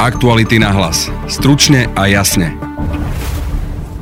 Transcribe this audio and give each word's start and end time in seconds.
Aktuality 0.00 0.56
na 0.56 0.72
hlas. 0.72 1.12
Stručne 1.28 1.92
a 1.92 2.08
jasne. 2.08 2.56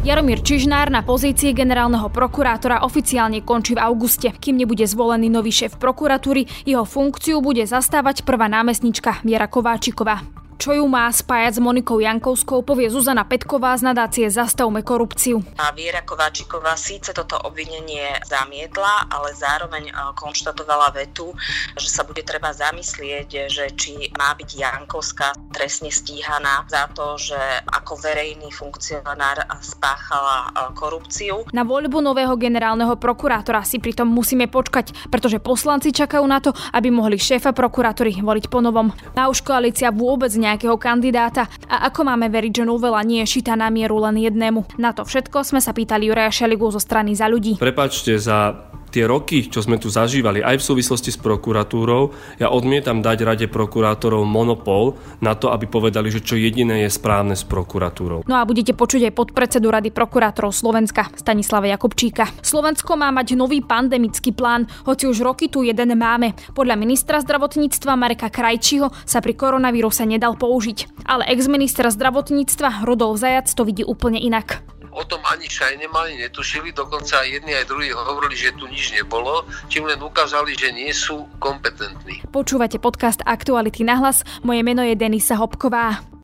Jaromír 0.06 0.46
Čižnár 0.46 0.94
na 0.94 1.02
pozícii 1.02 1.50
generálneho 1.50 2.07
prokurátora 2.07 2.86
oficiálne 2.86 3.42
končí 3.42 3.75
v 3.75 3.82
auguste. 3.82 4.30
Kým 4.30 4.62
nebude 4.62 4.87
zvolený 4.87 5.26
nový 5.26 5.50
šéf 5.50 5.75
prokuratúry, 5.75 6.46
jeho 6.62 6.87
funkciu 6.87 7.42
bude 7.42 7.66
zastávať 7.66 8.23
prvá 8.23 8.46
námestnička 8.46 9.27
Viera 9.27 9.50
Kováčiková. 9.50 10.23
Čo 10.59 10.75
ju 10.75 10.90
má 10.90 11.06
spájať 11.06 11.54
s 11.54 11.61
Monikou 11.62 12.02
Jankovskou, 12.02 12.66
povie 12.66 12.90
Zuzana 12.90 13.22
Petková 13.22 13.79
z 13.79 13.95
nadácie 13.95 14.27
Zastavme 14.27 14.82
korupciu. 14.82 15.38
A 15.54 15.70
Viera 15.70 16.02
Kováčiková 16.02 16.75
síce 16.75 17.14
toto 17.14 17.38
obvinenie 17.46 18.18
zamietla, 18.27 19.07
ale 19.07 19.39
zároveň 19.39 19.86
e, 19.86 19.93
konštatovala 20.18 20.90
vetu, 20.98 21.30
že 21.79 21.86
sa 21.86 22.02
bude 22.02 22.26
treba 22.26 22.50
zamyslieť, 22.50 23.46
že 23.46 23.71
či 23.79 24.11
má 24.18 24.34
byť 24.34 24.50
Jankovská 24.58 25.54
trestne 25.54 25.94
stíhaná 25.94 26.66
za 26.66 26.90
to, 26.90 27.14
že 27.22 27.38
ako 27.71 27.94
verejný 28.02 28.50
funkcionár 28.50 29.46
spáchala 29.63 30.50
e, 30.50 30.75
korupciu. 30.75 31.46
Na 31.54 31.63
voľbu 31.63 32.02
nového 32.02 32.34
generálneho 32.34 32.98
prokurátora 32.98 33.62
si 33.62 33.78
pritom 33.78 34.10
musíme 34.10 34.50
počkať, 34.50 35.06
pretože 35.06 35.38
poslanci 35.38 35.94
čakajú 35.94 36.27
na 36.27 36.42
to, 36.42 36.50
aby 36.74 36.90
mohli 36.90 37.14
šéfa 37.14 37.54
prokuratúry 37.54 38.18
voliť 38.27 38.50
po 38.50 38.58
novom. 38.58 38.90
A 39.14 39.30
už 39.30 39.46
koalícia 39.46 39.94
vôbec 39.94 40.34
ne 40.34 40.47
nejakého 40.48 40.80
kandidáta 40.80 41.44
a 41.68 41.92
ako 41.92 42.08
máme 42.08 42.32
veriť, 42.32 42.62
že 42.62 42.64
novela 42.64 43.04
nie 43.04 43.20
je 43.24 43.38
šitá 43.38 43.52
na 43.52 43.68
mieru 43.68 44.00
len 44.00 44.16
jednému. 44.16 44.80
Na 44.80 44.96
to 44.96 45.04
všetko 45.04 45.44
sme 45.44 45.60
sa 45.60 45.76
pýtali 45.76 46.08
Juraja 46.08 46.32
Šeligu 46.32 46.72
zo 46.72 46.80
strany 46.80 47.12
za 47.12 47.28
ľudí. 47.28 47.60
Prepačte 47.60 48.16
za 48.16 48.68
tie 48.91 49.05
roky, 49.05 49.47
čo 49.47 49.60
sme 49.60 49.77
tu 49.77 49.92
zažívali, 49.92 50.41
aj 50.41 50.60
v 50.60 50.66
súvislosti 50.66 51.12
s 51.15 51.19
prokuratúrou, 51.20 52.12
ja 52.41 52.48
odmietam 52.48 53.05
dať 53.05 53.19
rade 53.24 53.47
prokurátorov 53.47 54.24
monopol 54.24 54.97
na 55.20 55.37
to, 55.37 55.52
aby 55.52 55.69
povedali, 55.69 56.09
že 56.09 56.24
čo 56.24 56.34
jediné 56.34 56.84
je 56.87 56.91
správne 56.91 57.37
s 57.37 57.45
prokuratúrou. 57.45 58.25
No 58.25 58.34
a 58.41 58.48
budete 58.48 58.72
počuť 58.72 59.08
aj 59.08 59.17
podpredsedu 59.17 59.69
Rady 59.69 59.91
prokurátorov 59.92 60.50
Slovenska, 60.53 61.12
Stanislava 61.14 61.69
Jakubčíka. 61.69 62.28
Slovensko 62.41 62.97
má 62.97 63.12
mať 63.12 63.36
nový 63.36 63.61
pandemický 63.61 64.33
plán, 64.33 64.67
hoci 64.89 65.06
už 65.06 65.20
roky 65.20 65.52
tu 65.52 65.62
jeden 65.62 65.92
máme. 65.95 66.33
Podľa 66.56 66.77
ministra 66.80 67.20
zdravotníctva 67.20 67.92
Mareka 67.95 68.33
Krajčího 68.33 68.91
sa 69.05 69.20
pri 69.20 69.36
koronavíruse 69.36 70.08
nedal 70.08 70.34
použiť. 70.41 71.05
Ale 71.05 71.28
ex-minister 71.28 71.89
zdravotníctva 71.92 72.84
Rudolf 72.84 73.20
Zajac 73.20 73.48
to 73.52 73.62
vidí 73.64 73.84
úplne 73.84 74.20
inak 74.20 74.64
o 74.98 75.05
tom 75.06 75.23
ani 75.30 75.47
šaj 75.47 75.78
nemali, 75.78 76.19
netušili, 76.19 76.75
dokonca 76.75 77.23
aj 77.23 77.28
jedni 77.30 77.55
aj 77.55 77.70
druhí 77.70 77.95
hovorili, 77.95 78.34
že 78.34 78.50
tu 78.58 78.67
nič 78.67 78.77
nebolo, 78.98 79.46
čím 79.70 79.86
len 79.86 80.00
ukázali, 80.02 80.54
že 80.54 80.74
nie 80.74 80.90
sú 80.94 81.26
kompetentní. 81.42 82.22
Počúvate 82.30 82.78
podcast 82.78 83.22
Aktuality 83.26 83.82
na 83.86 83.98
hlas, 83.98 84.22
moje 84.42 84.62
meno 84.66 84.82
je 84.82 84.98
Denisa 84.98 85.38
Hopková. 85.38 86.17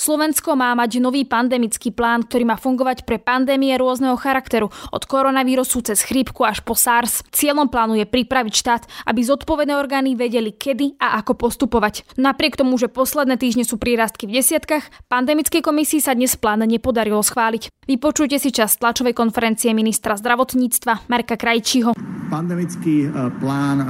Slovensko 0.00 0.56
má 0.56 0.72
mať 0.72 0.96
nový 0.96 1.28
pandemický 1.28 1.92
plán, 1.92 2.24
ktorý 2.24 2.48
má 2.48 2.56
fungovať 2.56 3.04
pre 3.04 3.20
pandémie 3.20 3.76
rôzneho 3.76 4.16
charakteru, 4.16 4.72
od 4.72 5.02
koronavírusu 5.04 5.84
cez 5.84 6.00
chrípku 6.00 6.40
až 6.40 6.64
po 6.64 6.72
SARS. 6.72 7.20
Cieľom 7.28 7.68
plánu 7.68 8.00
je 8.00 8.08
pripraviť 8.08 8.54
štát, 8.56 8.82
aby 9.04 9.20
zodpovedné 9.20 9.76
orgány 9.76 10.16
vedeli, 10.16 10.56
kedy 10.56 10.96
a 10.96 11.20
ako 11.20 11.36
postupovať. 11.36 12.16
Napriek 12.16 12.56
tomu, 12.56 12.80
že 12.80 12.88
posledné 12.88 13.36
týždne 13.36 13.68
sú 13.68 13.76
prírastky 13.76 14.24
v 14.24 14.40
desiatkách, 14.40 14.88
pandemickej 15.12 15.60
komisii 15.60 16.00
sa 16.00 16.16
dnes 16.16 16.32
plán 16.32 16.64
nepodarilo 16.64 17.20
schváliť. 17.20 17.68
Vypočujte 17.84 18.40
si 18.40 18.56
čas 18.56 18.80
tlačovej 18.80 19.12
konferencie 19.12 19.76
ministra 19.76 20.16
zdravotníctva 20.16 21.12
Marka 21.12 21.36
Krajčího. 21.36 21.92
Pandemický 22.32 23.04
e, 23.04 23.08
plán 23.36 23.84
e, 23.84 23.86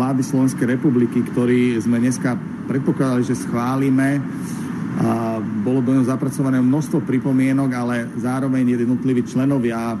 vlády 0.00 0.24
Slovenskej 0.24 0.80
republiky, 0.80 1.20
ktorý 1.20 1.76
sme 1.76 2.00
dneska 2.00 2.40
predpokladali, 2.70 3.26
že 3.26 3.36
schválime, 3.36 4.22
bolo 5.64 5.80
do 5.80 5.96
neho 5.96 6.06
zapracované 6.06 6.60
množstvo 6.60 7.02
pripomienok, 7.06 7.70
ale 7.72 8.06
zároveň 8.20 8.76
jednotliví 8.76 9.24
členovia 9.24 9.96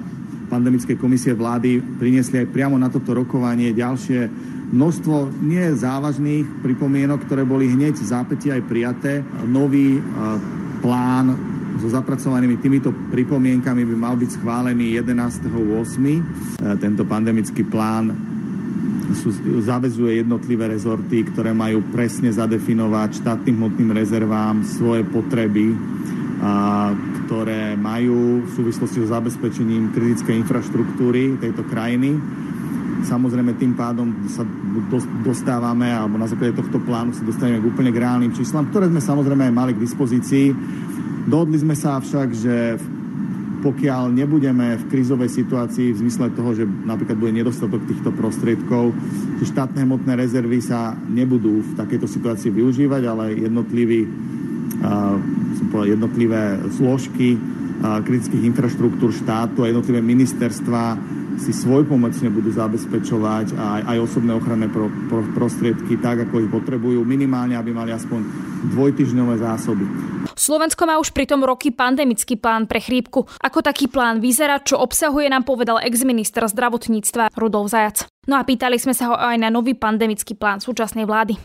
pandemickej 0.52 1.00
komisie 1.00 1.32
vlády 1.32 1.80
priniesli 1.96 2.44
aj 2.44 2.52
priamo 2.52 2.76
na 2.76 2.92
toto 2.92 3.16
rokovanie 3.16 3.72
ďalšie 3.72 4.28
množstvo 4.72 5.44
nie 5.44 5.68
závažných 5.76 6.64
pripomienok, 6.64 7.28
ktoré 7.28 7.44
boli 7.44 7.68
hneď 7.68 7.96
v 8.00 8.08
zápäti 8.08 8.48
aj 8.52 8.64
prijaté. 8.64 9.20
Nový 9.44 10.00
plán 10.80 11.36
so 11.76 11.88
zapracovanými 11.88 12.56
týmito 12.60 12.92
pripomienkami 12.92 13.84
by 13.84 13.96
mal 13.96 14.14
byť 14.16 14.40
schválený 14.40 14.96
11.8. 15.00 16.80
Tento 16.80 17.02
pandemický 17.04 17.64
plán 17.68 18.31
sú, 19.14 19.32
zavezuje 19.62 20.20
jednotlivé 20.20 20.68
rezorty, 20.68 21.24
ktoré 21.28 21.54
majú 21.54 21.84
presne 21.92 22.32
zadefinovať 22.32 23.24
štátnym 23.24 23.54
hmotným 23.56 23.90
rezervám 23.94 24.64
svoje 24.64 25.06
potreby, 25.06 25.72
a, 26.42 26.90
ktoré 27.24 27.78
majú 27.78 28.44
v 28.44 28.50
súvislosti 28.52 29.04
so 29.04 29.08
zabezpečením 29.08 29.94
kritickej 29.94 30.36
infraštruktúry 30.42 31.38
tejto 31.40 31.64
krajiny. 31.68 32.18
Samozrejme 33.02 33.58
tým 33.58 33.74
pádom 33.74 34.30
sa 34.30 34.46
dostávame, 35.26 35.90
alebo 35.90 36.22
na 36.22 36.30
základe 36.30 36.54
tohto 36.54 36.78
plánu 36.78 37.10
sa 37.10 37.26
dostaneme 37.26 37.58
k 37.58 37.66
úplne 37.66 37.90
k 37.90 37.98
reálnym 37.98 38.30
číslam, 38.30 38.70
ktoré 38.70 38.86
sme 38.86 39.02
samozrejme 39.02 39.50
aj 39.50 39.54
mali 39.54 39.72
k 39.74 39.82
dispozícii. 39.82 40.54
Dohodli 41.26 41.58
sme 41.58 41.74
sa 41.74 41.98
však, 41.98 42.28
že 42.30 42.78
v 42.78 43.01
pokiaľ 43.62 44.10
nebudeme 44.10 44.74
v 44.74 44.84
krízovej 44.90 45.30
situácii 45.30 45.94
v 45.94 46.00
zmysle 46.02 46.34
toho, 46.34 46.50
že 46.52 46.66
napríklad 46.66 47.14
bude 47.14 47.32
nedostatok 47.32 47.86
týchto 47.86 48.10
prostriedkov, 48.10 48.90
že 49.38 49.48
štátne 49.48 49.86
hmotné 49.86 50.18
rezervy 50.18 50.58
sa 50.58 50.98
nebudú 50.98 51.62
v 51.62 51.72
takejto 51.78 52.10
situácii 52.10 52.50
využívať, 52.50 53.02
ale 53.06 53.38
jednotlivý, 53.38 54.10
uh, 54.82 55.16
povedal, 55.70 55.94
jednotlivé 55.94 56.58
zložky 56.74 57.38
uh, 57.38 58.02
kritických 58.02 58.42
infraštruktúr 58.50 59.14
štátu 59.14 59.62
a 59.62 59.70
jednotlivé 59.70 60.02
ministerstva 60.02 60.98
si 61.40 61.54
svojpomocne 61.54 62.28
budú 62.28 62.52
zabezpečovať 62.52 63.56
aj, 63.56 63.80
aj 63.88 63.96
osobné 64.04 64.36
ochranné 64.36 64.68
pro, 64.68 64.90
pro, 65.08 65.24
prostriedky 65.32 65.96
tak, 65.96 66.28
ako 66.28 66.44
ich 66.44 66.50
potrebujú, 66.52 67.00
minimálne, 67.06 67.56
aby 67.56 67.72
mali 67.72 67.94
aspoň 67.94 68.20
dvojtyžňové 68.74 69.40
zásoby. 69.40 69.84
Slovensko 70.42 70.90
má 70.90 70.98
už 70.98 71.14
pritom 71.14 71.38
roky 71.46 71.70
pandemický 71.70 72.34
plán 72.34 72.66
pre 72.66 72.82
chrípku. 72.82 73.30
Ako 73.46 73.62
taký 73.62 73.86
plán 73.86 74.18
vyzerá, 74.18 74.58
čo 74.58 74.74
obsahuje, 74.74 75.30
nám 75.30 75.46
povedal 75.46 75.78
ex-minister 75.78 76.42
zdravotníctva 76.50 77.30
Rudolf 77.38 77.70
Zajac. 77.70 78.10
No 78.26 78.34
a 78.34 78.42
pýtali 78.42 78.74
sme 78.74 78.90
sa 78.90 79.14
ho 79.14 79.14
aj 79.14 79.38
na 79.38 79.54
nový 79.54 79.78
pandemický 79.78 80.34
plán 80.34 80.58
súčasnej 80.58 81.06
vlády. 81.06 81.38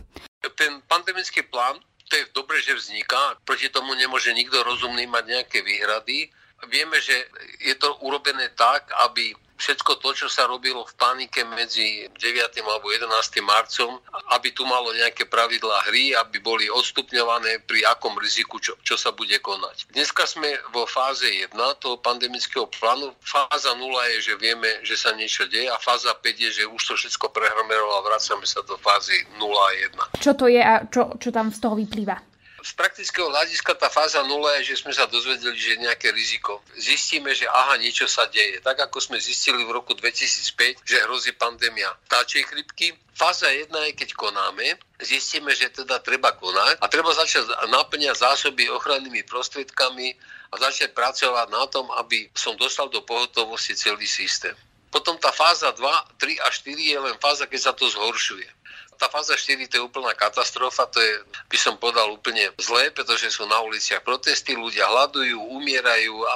Ten 0.58 0.82
pandemický 0.90 1.46
plán, 1.46 1.78
to 2.10 2.18
je 2.18 2.26
dobre, 2.34 2.58
že 2.58 2.74
vzniká. 2.74 3.38
Proti 3.46 3.70
tomu 3.70 3.94
nemôže 3.94 4.34
nikto 4.34 4.66
rozumný 4.66 5.06
mať 5.06 5.30
nejaké 5.30 5.62
výhrady. 5.62 6.34
Vieme, 6.66 6.98
že 6.98 7.14
je 7.62 7.78
to 7.78 8.02
urobené 8.02 8.50
tak, 8.58 8.90
aby 9.06 9.38
všetko 9.58 10.00
to, 10.00 10.10
čo 10.14 10.28
sa 10.30 10.46
robilo 10.46 10.86
v 10.86 10.94
panike 10.96 11.42
medzi 11.54 12.06
9. 12.14 12.54
alebo 12.64 12.94
11. 12.94 13.10
marcom, 13.44 13.98
aby 14.38 14.54
tu 14.54 14.64
malo 14.64 14.94
nejaké 14.94 15.26
pravidlá 15.26 15.90
hry, 15.90 16.14
aby 16.16 16.38
boli 16.40 16.70
odstupňované 16.70 17.66
pri 17.66 17.84
akom 17.90 18.16
riziku, 18.22 18.62
čo, 18.62 18.78
čo 18.86 18.96
sa 18.96 19.12
bude 19.12 19.38
konať. 19.42 19.90
Dneska 19.92 20.30
sme 20.30 20.56
vo 20.72 20.86
fáze 20.86 21.26
1 21.28 21.54
toho 21.82 21.98
pandemického 22.00 22.70
plánu. 22.70 23.14
Fáza 23.22 23.74
0 23.74 23.82
je, 24.18 24.32
že 24.32 24.34
vieme, 24.38 24.70
že 24.86 24.96
sa 24.96 25.12
niečo 25.18 25.50
deje 25.50 25.68
a 25.68 25.78
fáza 25.82 26.14
5 26.14 26.24
je, 26.24 26.50
že 26.62 26.64
už 26.70 26.82
to 26.82 26.94
všetko 26.96 27.34
prehromero 27.34 27.98
a 27.98 28.06
vracame 28.06 28.46
sa 28.46 28.62
do 28.64 28.78
fázy 28.80 29.26
0 29.42 29.50
a 29.52 29.70
1. 30.18 30.22
Čo 30.22 30.32
to 30.38 30.46
je 30.48 30.62
a 30.62 30.86
čo, 30.88 31.18
čo 31.18 31.30
tam 31.34 31.50
z 31.50 31.60
toho 31.60 31.76
vyplýva? 31.76 32.37
Z 32.68 32.76
praktického 32.76 33.32
hľadiska 33.32 33.80
tá 33.80 33.88
fáza 33.88 34.20
0 34.20 34.28
je, 34.60 34.76
že 34.76 34.84
sme 34.84 34.92
sa 34.92 35.08
dozvedeli, 35.08 35.56
že 35.56 35.80
je 35.80 35.84
nejaké 35.88 36.12
riziko. 36.12 36.60
Zistíme, 36.76 37.32
že 37.32 37.48
aha, 37.48 37.80
niečo 37.80 38.12
sa 38.12 38.28
deje. 38.28 38.60
Tak 38.60 38.92
ako 38.92 39.00
sme 39.00 39.24
zistili 39.24 39.64
v 39.64 39.72
roku 39.72 39.96
2005, 39.96 40.84
že 40.84 41.00
hrozí 41.08 41.32
pandémia 41.40 41.88
vtáčej 42.12 42.44
chrypky. 42.44 42.92
Fáza 43.16 43.48
1 43.48 43.72
je, 43.72 43.92
keď 43.96 44.10
konáme, 44.20 44.76
zistíme, 45.00 45.56
že 45.56 45.72
teda 45.72 46.04
treba 46.04 46.36
konať 46.36 46.84
a 46.84 46.86
treba 46.92 47.16
začať 47.16 47.48
naplňať 47.72 48.20
zásoby 48.20 48.68
ochrannými 48.68 49.24
prostriedkami 49.24 50.12
a 50.52 50.56
začať 50.60 50.92
pracovať 50.92 51.48
na 51.48 51.64
tom, 51.72 51.88
aby 52.04 52.28
som 52.36 52.60
dostal 52.60 52.92
do 52.92 53.00
pohotovosti 53.08 53.80
celý 53.80 54.06
systém. 54.06 54.54
Potom 54.92 55.16
tá 55.16 55.32
fáza 55.32 55.72
2, 55.72 55.80
3 56.20 56.44
a 56.44 56.48
4 56.52 56.76
je 56.76 57.00
len 57.00 57.16
fáza, 57.24 57.48
keď 57.48 57.72
sa 57.72 57.74
to 57.74 57.88
zhoršuje 57.88 58.57
tá 58.98 59.08
fáza 59.08 59.38
4 59.38 59.70
to 59.70 59.78
je 59.78 59.84
úplná 59.86 60.12
katastrofa, 60.18 60.90
to 60.90 60.98
je, 60.98 61.14
by 61.48 61.58
som 61.58 61.78
povedal, 61.78 62.10
úplne 62.10 62.50
zlé, 62.58 62.90
pretože 62.90 63.30
sú 63.30 63.46
na 63.46 63.62
uliciach 63.62 64.02
protesty, 64.02 64.58
ľudia 64.58 64.90
hľadujú, 64.90 65.38
umierajú. 65.38 66.26
A, 66.26 66.34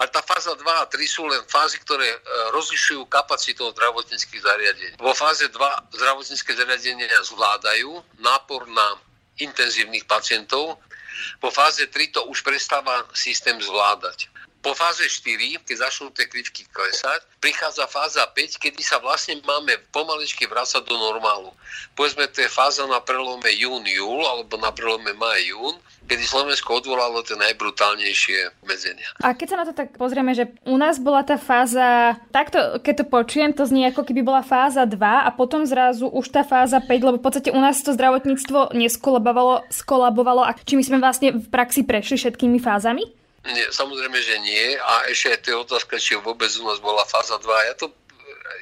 a 0.00 0.04
tá 0.08 0.24
fáza 0.24 0.56
2 0.56 0.64
a 0.64 0.88
3 0.88 0.96
sú 1.04 1.28
len 1.28 1.44
fázy, 1.46 1.76
ktoré 1.84 2.08
e, 2.08 2.18
rozlišujú 2.56 3.04
kapacitu 3.06 3.68
zdravotníckých 3.76 4.42
zariadení. 4.42 4.94
Vo 4.96 5.12
fáze 5.12 5.44
2 5.46 5.54
zdravotnícke 5.94 6.56
zariadenia 6.56 7.20
zvládajú 7.28 8.00
nápor 8.18 8.64
na 8.72 8.96
intenzívnych 9.36 10.08
pacientov, 10.08 10.80
vo 11.40 11.50
fáze 11.52 11.84
3 11.84 12.16
to 12.16 12.20
už 12.32 12.40
prestáva 12.40 13.04
systém 13.12 13.60
zvládať. 13.60 14.32
Po 14.60 14.76
fáze 14.76 15.08
4, 15.08 15.64
keď 15.64 15.76
začnú 15.88 16.12
tie 16.12 16.28
krivky 16.28 16.68
klesať, 16.68 17.24
prichádza 17.40 17.88
fáza 17.88 18.28
5, 18.28 18.60
kedy 18.60 18.84
sa 18.84 19.00
vlastne 19.00 19.40
máme 19.40 19.80
pomaličky 19.88 20.44
vrácať 20.44 20.84
do 20.84 21.00
normálu. 21.00 21.56
Povedzme, 21.96 22.28
to 22.28 22.44
je 22.44 22.52
fáza 22.52 22.84
na 22.84 23.00
prelome 23.00 23.48
jún-júl 23.56 24.20
alebo 24.28 24.60
na 24.60 24.68
prelome 24.68 25.16
maj-jún, 25.16 25.80
kedy 26.04 26.28
Slovensko 26.28 26.84
odvolalo 26.84 27.24
tie 27.24 27.40
najbrutálnejšie 27.40 28.60
medzenia. 28.68 29.08
A 29.24 29.32
keď 29.32 29.46
sa 29.48 29.56
na 29.56 29.64
to 29.64 29.72
tak 29.72 29.96
pozrieme, 29.96 30.36
že 30.36 30.52
u 30.68 30.76
nás 30.76 31.00
bola 31.00 31.24
tá 31.24 31.40
fáza, 31.40 32.20
takto 32.28 32.84
keď 32.84 32.94
to 33.00 33.04
počujem, 33.08 33.56
to 33.56 33.64
znie 33.64 33.88
ako 33.88 34.04
keby 34.04 34.20
bola 34.20 34.44
fáza 34.44 34.84
2 34.84 35.00
a 35.00 35.30
potom 35.32 35.64
zrazu 35.64 36.04
už 36.04 36.28
tá 36.28 36.44
fáza 36.44 36.84
5, 36.84 36.90
lebo 37.00 37.16
v 37.16 37.24
podstate 37.24 37.48
u 37.48 37.60
nás 37.62 37.80
to 37.80 37.96
zdravotníctvo 37.96 38.76
neskolabovalo, 38.76 39.64
skolabovalo 39.72 40.44
a 40.44 40.52
či 40.52 40.76
my 40.76 40.84
sme 40.84 40.98
vlastne 41.00 41.32
v 41.32 41.46
praxi 41.48 41.80
prešli 41.86 42.20
všetkými 42.20 42.60
fázami? 42.60 43.19
Nie, 43.40 43.72
samozrejme, 43.72 44.18
že 44.20 44.36
nie. 44.44 44.76
A 44.76 45.08
ešte 45.08 45.32
aj 45.32 45.38
to 45.40 45.46
je 45.48 45.64
otázka, 45.64 45.94
či 45.96 46.20
vôbec 46.20 46.52
u 46.60 46.68
nás 46.68 46.76
bola 46.80 47.08
fáza 47.08 47.40
2. 47.40 47.68
Ja 47.72 47.74
to, 47.74 47.86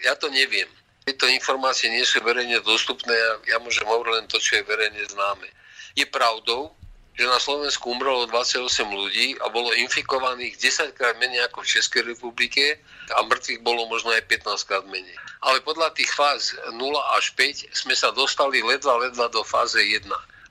ja 0.06 0.14
to 0.14 0.30
neviem. 0.30 0.70
Tieto 1.02 1.26
informácie 1.26 1.90
nie 1.90 2.04
sú 2.04 2.20
verejne 2.22 2.60
dostupné 2.62 3.16
a 3.16 3.30
ja 3.48 3.56
môžem 3.58 3.88
hovoriť 3.88 4.12
len 4.12 4.26
to, 4.28 4.38
čo 4.38 4.60
je 4.60 4.68
verejne 4.68 5.02
známe. 5.08 5.48
Je 5.96 6.04
pravdou, 6.04 6.70
že 7.18 7.26
na 7.26 7.42
Slovensku 7.42 7.90
umrelo 7.90 8.30
28 8.30 8.62
ľudí 8.94 9.34
a 9.42 9.50
bolo 9.50 9.74
infikovaných 9.74 10.54
10 10.54 10.94
krát 10.94 11.18
menej 11.18 11.50
ako 11.50 11.66
v 11.66 11.70
Českej 11.74 12.02
republike 12.14 12.78
a 13.10 13.26
mŕtvych 13.26 13.66
bolo 13.66 13.90
možno 13.90 14.14
aj 14.14 14.22
15 14.30 14.68
krát 14.68 14.86
menej. 14.86 15.18
Ale 15.42 15.58
podľa 15.66 15.90
tých 15.98 16.14
fáz 16.14 16.54
0 16.70 16.78
až 17.18 17.34
5 17.34 17.74
sme 17.74 17.98
sa 17.98 18.14
dostali 18.14 18.62
ledva 18.62 19.02
ledva 19.02 19.26
do 19.34 19.42
fáze 19.42 19.82
1 19.82 20.06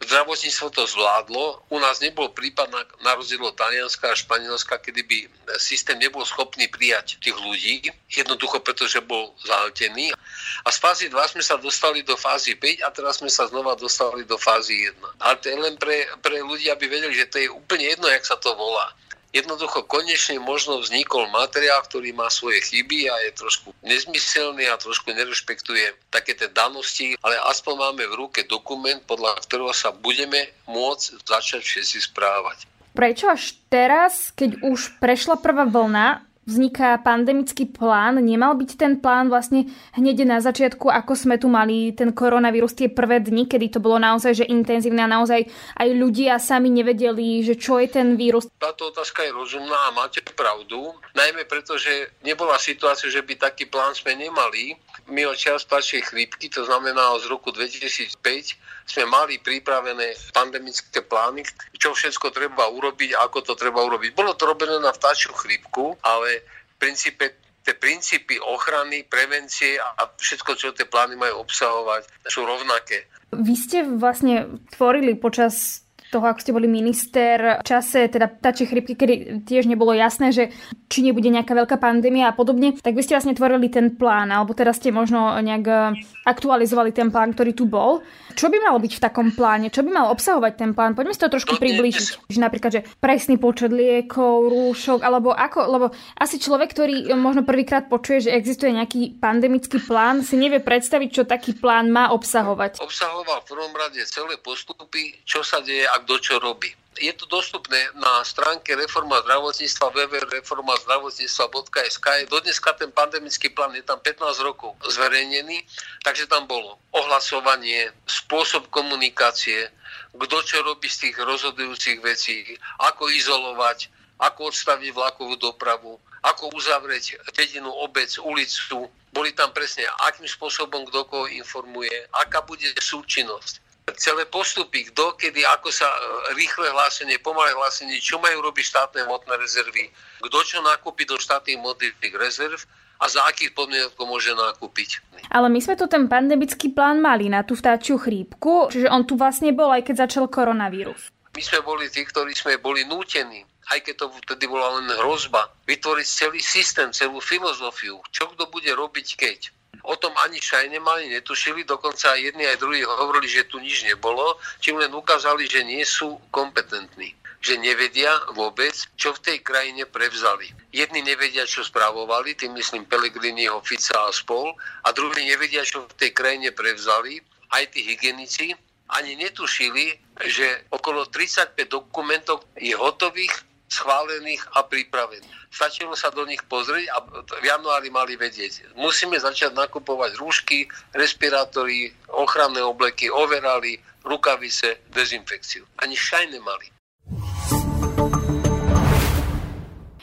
zdravotníctvo 0.07 0.67
to 0.71 0.87
zvládlo. 0.87 1.67
U 1.67 1.77
nás 1.83 1.99
nebol 1.99 2.31
prípad 2.31 2.71
na, 2.71 2.81
na 3.03 3.19
rozdiel 3.19 3.43
od 3.43 3.59
Talianska 3.59 4.07
a 4.07 4.15
Španielska, 4.15 4.79
kedy 4.79 5.03
by 5.03 5.17
systém 5.59 5.99
nebol 5.99 6.23
schopný 6.23 6.71
prijať 6.71 7.19
tých 7.19 7.35
ľudí, 7.35 7.91
jednoducho 8.07 8.63
pretože 8.63 9.03
bol 9.03 9.35
zahltený. 9.43 10.15
A 10.63 10.69
z 10.71 10.77
fázy 10.79 11.05
2 11.11 11.35
sme 11.35 11.43
sa 11.43 11.59
dostali 11.59 12.07
do 12.07 12.15
fázy 12.15 12.55
5 12.55 12.87
a 12.87 12.89
teraz 12.95 13.19
sme 13.19 13.27
sa 13.27 13.51
znova 13.51 13.75
dostali 13.75 14.23
do 14.23 14.39
fázy 14.39 14.87
1. 14.95 15.23
Ale 15.23 15.35
to 15.43 15.45
je 15.51 15.57
len 15.59 15.75
pre, 15.75 16.07
pre 16.23 16.39
ľudí, 16.39 16.71
aby 16.71 16.87
vedeli, 16.87 17.13
že 17.13 17.27
to 17.27 17.37
je 17.43 17.51
úplne 17.51 17.83
jedno, 17.83 18.07
jak 18.07 18.23
sa 18.23 18.39
to 18.39 18.55
volá. 18.55 18.95
Jednoducho 19.35 19.83
konečne 19.85 20.39
možno 20.39 20.79
vznikol 20.79 21.27
materiál, 21.29 21.83
ktorý 21.83 22.15
má 22.15 22.31
svoje 22.31 22.63
chyby 22.63 23.11
a 23.11 23.15
je 23.27 23.31
trošku 23.35 23.75
nezmyselný 23.83 24.65
a 24.71 24.79
trošku 24.79 25.11
nerešpektuje 25.11 25.93
také 26.11 26.33
tie 26.33 26.47
danosti, 26.47 27.19
ale 27.19 27.35
aspoň 27.51 27.73
máme 27.75 28.03
v 28.07 28.17
ruke 28.27 28.47
dokument, 28.47 29.03
podľa 29.03 29.39
ktorého 29.43 29.75
sa 29.75 29.91
budeme 29.91 30.51
môcť 30.65 31.21
začať 31.27 31.61
všetci 31.63 31.97
správať. 32.07 32.67
Prečo 32.97 33.29
až 33.29 33.53
teraz, 33.69 34.33
keď 34.33 34.63
už 34.65 34.97
prešla 34.97 35.37
prvá 35.37 35.69
vlna, 35.69 36.26
vzniká 36.47 36.95
pandemický 37.03 37.67
plán. 37.67 38.23
Nemal 38.23 38.55
byť 38.55 38.71
ten 38.79 38.93
plán 39.03 39.27
vlastne 39.27 39.67
hneď 39.93 40.23
na 40.23 40.39
začiatku, 40.39 40.87
ako 40.87 41.13
sme 41.13 41.35
tu 41.35 41.51
mali 41.51 41.91
ten 41.91 42.15
koronavírus 42.15 42.73
tie 42.73 42.87
prvé 42.87 43.19
dni, 43.19 43.45
kedy 43.45 43.77
to 43.77 43.79
bolo 43.83 43.99
naozaj 43.99 44.39
že 44.39 44.45
intenzívne 44.47 45.03
a 45.03 45.11
naozaj 45.11 45.45
aj 45.75 45.87
ľudia 45.91 46.39
sami 46.39 46.71
nevedeli, 46.71 47.43
že 47.43 47.59
čo 47.59 47.83
je 47.83 47.91
ten 47.91 48.15
vírus. 48.15 48.47
Táto 48.57 48.89
otázka 48.89 49.27
je 49.27 49.35
rozumná 49.35 49.91
a 49.91 49.95
máte 49.95 50.23
pravdu, 50.23 50.95
najmä 51.13 51.43
preto, 51.43 51.75
že 51.75 52.15
nebola 52.23 52.55
situácia, 52.55 53.11
že 53.11 53.19
by 53.19 53.35
taký 53.35 53.67
plán 53.67 53.91
sme 53.91 54.15
nemali. 54.15 54.79
My 55.11 55.27
od 55.27 55.35
čas 55.35 55.67
chrípky, 55.67 56.47
to 56.47 56.63
znamená 56.63 57.15
z 57.19 57.27
roku 57.27 57.51
2005, 57.51 58.76
sme 58.87 59.03
mali 59.05 59.35
pripravené 59.43 60.15
pandemické 60.31 61.03
plány, 61.03 61.43
čo 61.75 61.91
všetko 61.91 62.31
treba 62.31 62.71
urobiť 62.71 63.19
ako 63.19 63.43
to 63.43 63.53
treba 63.59 63.83
urobiť. 63.83 64.15
Bolo 64.15 64.33
to 64.33 64.47
robené 64.47 64.79
na 64.79 64.95
vtáčiu 64.95 65.35
chrípku, 65.35 65.99
ale 66.01 66.47
v 66.47 66.75
princípe 66.79 67.35
tie 67.67 67.75
princípy 67.75 68.39
ochrany, 68.39 69.03
prevencie 69.03 69.75
a 69.75 70.07
všetko, 70.07 70.55
čo 70.55 70.71
tie 70.71 70.87
plány 70.87 71.19
majú 71.19 71.43
obsahovať, 71.43 72.07
sú 72.31 72.47
rovnaké. 72.47 73.11
Vy 73.35 73.53
ste 73.59 73.83
vlastne 73.83 74.63
tvorili 74.71 75.19
počas 75.19 75.83
toho, 76.07 76.23
ako 76.23 76.39
ste 76.39 76.55
boli 76.55 76.71
minister, 76.71 77.59
v 77.59 77.67
čase 77.67 78.07
teda 78.07 78.31
tačej 78.31 78.71
chrypky, 78.71 78.95
kedy 78.95 79.43
tiež 79.43 79.67
nebolo 79.67 79.91
jasné, 79.91 80.31
že 80.31 80.55
či 80.87 81.03
nebude 81.03 81.27
nejaká 81.27 81.51
veľká 81.51 81.75
pandémia 81.75 82.31
a 82.31 82.37
podobne, 82.37 82.79
tak 82.79 82.95
vy 82.95 83.03
ste 83.03 83.19
vlastne 83.19 83.35
tvorili 83.35 83.67
ten 83.67 83.99
plán, 83.99 84.31
alebo 84.31 84.55
teraz 84.55 84.79
ste 84.79 84.95
možno 84.95 85.35
nejak 85.43 85.99
aktualizovali 86.27 86.91
ten 86.91 87.07
plán, 87.07 87.31
ktorý 87.31 87.55
tu 87.55 87.63
bol. 87.63 88.03
Čo 88.35 88.51
by 88.51 88.59
malo 88.59 88.83
byť 88.83 88.99
v 88.99 89.03
takom 89.03 89.31
pláne? 89.31 89.71
Čo 89.71 89.87
by 89.87 89.89
mal 89.95 90.07
obsahovať 90.11 90.53
ten 90.59 90.71
plán? 90.75 90.93
Poďme 90.93 91.15
si 91.15 91.23
to 91.23 91.31
trošku 91.31 91.55
priblížiť. 91.55 92.27
Že 92.27 92.39
napríklad, 92.43 92.71
že 92.75 92.81
presný 92.99 93.39
počet 93.39 93.71
liekov, 93.71 94.51
rúšok, 94.51 95.01
alebo 95.01 95.31
ako, 95.31 95.59
lebo 95.71 95.85
asi 96.19 96.35
človek, 96.37 96.75
ktorý 96.75 97.15
možno 97.15 97.47
prvýkrát 97.47 97.87
počuje, 97.87 98.27
že 98.27 98.35
existuje 98.35 98.75
nejaký 98.75 99.17
pandemický 99.23 99.79
plán, 99.79 100.21
si 100.21 100.35
nevie 100.35 100.59
predstaviť, 100.59 101.09
čo 101.09 101.23
taký 101.23 101.55
plán 101.55 101.89
má 101.89 102.11
obsahovať. 102.11 102.83
Obsahoval 102.83 103.41
v 103.41 103.47
prvom 103.47 103.73
rade 103.73 104.03
celé 104.03 104.35
postupy, 104.37 105.15
čo 105.23 105.41
sa 105.41 105.63
deje 105.63 105.87
a 105.87 105.95
kto 106.03 106.15
čo 106.19 106.35
robí. 106.43 106.69
Je 106.97 107.13
to 107.13 107.29
dostupné 107.29 107.77
na 107.93 108.25
stránke 108.25 108.73
Reforma 108.73 109.21
zdravotníctva 109.21 109.93
www.reformazdravotníctva.sk. 109.93 112.25
Dodneska 112.25 112.73
ten 112.73 112.89
pandemický 112.89 113.53
plán 113.53 113.77
je 113.77 113.85
tam 113.85 114.01
15 114.01 114.41
rokov 114.41 114.73
zverejnený, 114.81 115.61
takže 116.01 116.25
tam 116.25 116.49
bolo 116.49 116.81
ohlasovanie, 116.97 117.93
spôsob 118.09 118.73
komunikácie, 118.73 119.69
kto 120.17 120.37
čo 120.41 120.65
robí 120.65 120.89
z 120.89 121.09
tých 121.09 121.17
rozhodujúcich 121.21 122.01
vecí, 122.01 122.57
ako 122.81 123.13
izolovať, 123.13 123.93
ako 124.17 124.49
odstaviť 124.49 124.89
vlakovú 124.97 125.37
dopravu, 125.37 126.01
ako 126.25 126.49
uzavrieť 126.57 127.21
dedinu, 127.37 127.69
obec, 127.69 128.09
ulicu. 128.17 128.89
Boli 129.13 129.37
tam 129.37 129.53
presne, 129.53 129.85
akým 130.09 130.25
spôsobom 130.25 130.89
kto 130.89 131.05
koho 131.05 131.29
informuje, 131.29 131.93
aká 132.25 132.41
bude 132.41 132.73
súčinnosť 132.81 133.66
celé 133.95 134.27
postupy, 134.27 134.83
kto, 134.91 135.15
kedy, 135.15 135.47
ako 135.47 135.71
sa 135.71 135.87
e, 135.87 135.99
rýchle 136.35 136.67
hlásenie, 136.75 137.23
pomalé 137.23 137.55
hlásenie, 137.55 138.03
čo 138.03 138.19
majú 138.19 138.43
robiť 138.43 138.65
štátne 138.67 139.07
hmotné 139.07 139.39
rezervy, 139.39 139.87
kto 140.19 140.37
čo 140.43 140.59
nakúpi 140.59 141.07
do 141.07 141.15
štátnych 141.15 141.55
hmotných 141.55 142.15
rezerv 142.19 142.59
a 142.99 143.05
za 143.07 143.23
akých 143.29 143.55
podmienok 143.55 143.95
môže 144.03 144.35
nakúpiť. 144.35 144.99
Ale 145.31 145.47
my 145.47 145.59
sme 145.63 145.79
tu 145.79 145.87
ten 145.87 146.09
pandemický 146.11 146.75
plán 146.75 146.99
mali 146.99 147.31
na 147.31 147.47
tú 147.47 147.55
vtáčiu 147.55 147.95
chrípku, 147.95 148.67
čiže 148.73 148.91
on 148.91 149.07
tu 149.07 149.15
vlastne 149.15 149.55
bol, 149.55 149.71
aj 149.71 149.87
keď 149.87 150.09
začal 150.09 150.27
koronavírus. 150.27 151.13
My 151.37 151.43
sme 151.45 151.61
boli 151.61 151.85
tí, 151.87 152.01
ktorí 152.01 152.33
sme 152.33 152.57
boli 152.57 152.83
nútení, 152.83 153.45
aj 153.69 153.85
keď 153.85 153.95
to 154.01 154.05
vtedy 154.25 154.49
bola 154.49 154.81
len 154.81 154.89
hrozba, 154.99 155.47
vytvoriť 155.69 156.07
celý 156.07 156.41
systém, 156.41 156.89
celú 156.89 157.21
filozofiu, 157.21 158.01
čo 158.09 158.27
kto 158.33 158.49
bude 158.49 158.73
robiť 158.73 159.07
keď 159.15 159.39
o 159.87 159.95
tom 159.95 160.11
ani 160.27 160.43
šaj 160.43 160.67
nemali, 160.67 161.07
netušili, 161.07 161.63
dokonca 161.63 162.19
jedni 162.19 162.43
aj 162.43 162.59
druhí 162.59 162.83
hovorili, 162.83 163.31
že 163.31 163.47
tu 163.47 163.63
nič 163.63 163.87
nebolo, 163.87 164.35
čím 164.59 164.83
len 164.83 164.91
ukázali, 164.91 165.47
že 165.47 165.63
nie 165.63 165.87
sú 165.87 166.19
kompetentní 166.29 167.15
že 167.37 167.53
nevedia 167.61 168.11
vôbec, 168.33 168.73
čo 168.97 169.13
v 169.13 169.23
tej 169.23 169.37
krajine 169.45 169.85
prevzali. 169.85 170.49
Jedni 170.73 171.05
nevedia, 171.05 171.45
čo 171.45 171.61
správovali, 171.61 172.33
tým 172.33 172.57
myslím 172.57 172.89
Pelegriniho, 172.89 173.61
Fica 173.61 174.09
a 174.09 174.11
spol, 174.11 174.57
a 174.83 174.89
druhí 174.91 175.21
nevedia, 175.21 175.61
čo 175.61 175.85
v 175.85 175.97
tej 176.01 176.11
krajine 176.17 176.49
prevzali, 176.49 177.21
aj 177.53 177.71
tí 177.71 177.85
hygienici, 177.85 178.57
ani 178.89 179.15
netušili, 179.19 179.99
že 180.27 180.67
okolo 180.71 181.05
35 181.11 181.55
dokumentov 181.67 182.43
je 182.57 182.73
hotových 182.73 183.31
schválených 183.67 184.43
a 184.55 184.63
pripravených. 184.63 185.37
Stačilo 185.51 185.95
sa 185.95 186.11
do 186.11 186.23
nich 186.23 186.39
pozrieť 186.47 186.87
a 186.95 186.97
v 187.41 187.45
januári 187.45 187.91
mali 187.91 188.15
vedieť. 188.15 188.75
Musíme 188.79 189.19
začať 189.19 189.55
nakupovať 189.55 190.15
rúšky, 190.19 190.67
respirátory, 190.95 191.91
ochranné 192.11 192.63
obleky, 192.63 193.11
overali, 193.11 193.79
rukavice, 194.07 194.79
dezinfekciu. 194.91 195.67
Ani 195.83 195.99
šaj 195.99 196.31
nemali. 196.31 196.76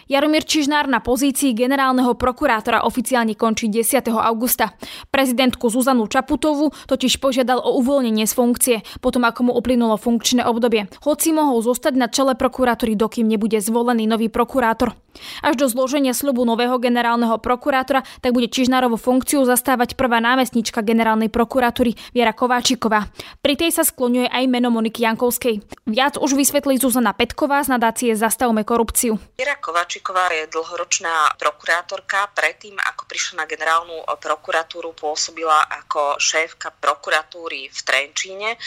Jaromír 0.04 0.44
Čižnár 0.44 0.84
na 0.84 1.00
pozícii 1.00 1.56
generálneho 1.56 2.12
prokurátora 2.12 2.84
oficiálne 2.84 3.32
končí 3.32 3.72
10. 3.72 4.12
augusta. 4.12 4.76
Prezidentku 5.08 5.72
Zuzanu 5.72 6.04
Čaputovu 6.04 6.76
totiž 6.84 7.16
požiadal 7.16 7.64
o 7.64 7.80
uvoľnenie 7.80 8.28
z 8.28 8.36
funkcie, 8.36 8.76
potom 9.00 9.24
ako 9.24 9.48
mu 9.48 9.52
uplynulo 9.56 9.96
funkčné 9.96 10.44
obdobie. 10.44 10.92
Hoci 11.08 11.32
mohol 11.32 11.64
zostať 11.64 11.94
na 11.96 12.12
čele 12.12 12.36
prokuratúry, 12.36 12.92
dokým 13.00 13.24
nebude 13.24 13.56
zvolený 13.64 14.04
nový 14.04 14.28
prokurátor. 14.28 14.92
Až 15.46 15.54
do 15.54 15.66
zloženia 15.70 16.10
slubu 16.10 16.42
nového 16.42 16.74
generálneho 16.82 17.38
prokurátora 17.38 18.02
tak 18.18 18.34
bude 18.34 18.50
Čižnárovú 18.50 18.98
funkciu 18.98 19.46
zastávať 19.46 19.94
prvá 19.94 20.18
námestnička 20.18 20.82
generálnej 20.82 21.30
prokuratúry 21.30 21.94
Viera 22.10 22.34
Kováčiková. 22.34 23.08
Pri 23.38 23.54
tej 23.54 23.70
sa 23.70 23.86
skloňuje 23.86 24.26
aj 24.26 24.44
meno 24.50 24.74
Moniky 24.74 25.06
Jankovskej. 25.06 25.62
Viac 25.86 26.18
už 26.18 26.34
vysvetlí 26.34 26.82
Zuzana 26.82 27.14
Petková 27.14 27.62
z 27.62 27.78
nadácie 27.78 28.10
Zastavme 28.18 28.66
korupciu. 28.66 29.22
Viera 29.38 29.54
Kováč 29.54 29.93
Kováčiková 29.94 30.26
je 30.34 30.50
dlhoročná 30.50 31.38
prokurátorka. 31.38 32.26
Predtým, 32.34 32.74
ako 32.82 33.06
prišla 33.06 33.34
na 33.38 33.46
generálnu 33.46 34.02
prokuratúru, 34.18 34.90
pôsobila 34.90 35.54
ako 35.70 36.18
šéfka 36.18 36.74
prokuratúry 36.82 37.70
v 37.70 37.78
Trenčíne, 37.78 38.58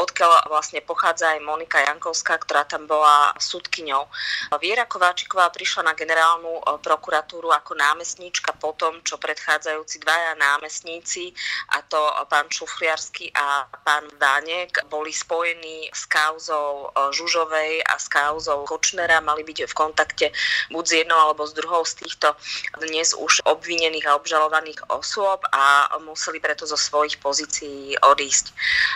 odkiaľ 0.00 0.48
vlastne 0.48 0.80
pochádza 0.80 1.36
aj 1.36 1.44
Monika 1.44 1.84
Jankovská, 1.84 2.40
ktorá 2.40 2.64
tam 2.64 2.88
bola 2.88 3.36
súdkyňou. 3.36 4.08
Viera 4.56 4.88
Kováčiková 4.88 5.52
prišla 5.52 5.92
na 5.92 5.92
generálnu 5.92 6.64
prokuratúru 6.80 7.52
ako 7.52 7.76
námestníčka 7.76 8.56
po 8.56 8.72
tom, 8.72 9.04
čo 9.04 9.20
predchádzajúci 9.20 10.00
dvaja 10.00 10.32
námestníci, 10.40 11.28
a 11.76 11.84
to 11.84 12.00
pán 12.24 12.48
Šufliarsky 12.48 13.28
a 13.36 13.68
pán 13.84 14.08
Vánek, 14.16 14.80
boli 14.88 15.12
spojení 15.12 15.92
s 15.92 16.08
kauzou 16.08 16.88
Žužovej 17.12 17.84
a 17.84 18.00
s 18.00 18.08
kauzou 18.08 18.64
Kočnera, 18.64 19.20
mali 19.20 19.44
byť 19.44 19.68
v 19.68 19.74
kontakte 19.76 20.26
buď 20.70 20.84
s 20.86 20.92
jednou 21.02 21.18
alebo 21.18 21.42
s 21.46 21.52
druhou 21.52 21.82
z 21.82 22.06
týchto 22.06 22.32
dnes 22.78 23.12
už 23.18 23.42
obvinených 23.44 24.06
a 24.06 24.16
obžalovaných 24.16 24.86
osôb 24.88 25.42
a 25.50 25.90
museli 26.00 26.38
preto 26.38 26.64
zo 26.64 26.78
svojich 26.78 27.18
pozícií 27.18 27.98
odísť. 27.98 28.54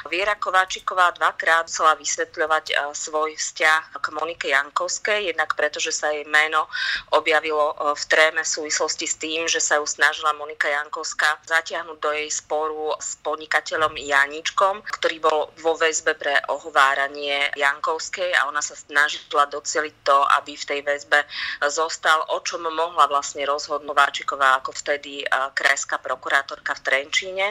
Viera 0.09 0.39
Kováčiková 0.39 1.11
dvakrát 1.19 1.67
chcela 1.67 1.99
vysvetľovať 1.99 2.65
e, 2.71 2.75
svoj 2.95 3.35
vzťah 3.35 3.99
k 3.99 4.07
Monike 4.15 4.47
Jankovskej, 4.55 5.35
jednak 5.35 5.59
preto, 5.59 5.83
že 5.83 5.91
sa 5.91 6.15
jej 6.15 6.23
meno 6.25 6.71
objavilo 7.11 7.75
e, 7.75 7.99
v 7.99 8.03
tréme 8.07 8.43
v 8.47 8.55
súvislosti 8.55 9.07
s 9.11 9.19
tým, 9.19 9.51
že 9.51 9.59
sa 9.59 9.83
ju 9.83 9.87
snažila 9.87 10.31
Monika 10.39 10.71
Jankovská 10.71 11.43
zatiahnuť 11.45 11.99
do 11.99 12.11
jej 12.15 12.31
sporu 12.31 12.95
s 13.03 13.19
podnikateľom 13.27 13.99
Janičkom, 13.99 14.87
ktorý 15.01 15.17
bol 15.19 15.51
vo 15.59 15.75
väzbe 15.75 16.15
pre 16.15 16.39
ohováranie 16.47 17.51
Jankovskej 17.59 18.31
a 18.39 18.47
ona 18.47 18.63
sa 18.63 18.79
snažila 18.79 19.51
doceliť 19.51 19.95
to, 20.07 20.19
aby 20.39 20.55
v 20.55 20.69
tej 20.69 20.81
väzbe 20.87 21.19
zostal, 21.69 22.25
o 22.33 22.41
čom 22.41 22.67
mohla 22.67 23.07
vlastne 23.07 23.45
rozhodnúť 23.45 23.95
Váčiková 23.95 24.59
ako 24.59 24.75
vtedy 24.75 25.23
krajská 25.55 26.03
prokurátorka 26.03 26.75
v 26.77 26.85
Trenčíne. 26.85 27.47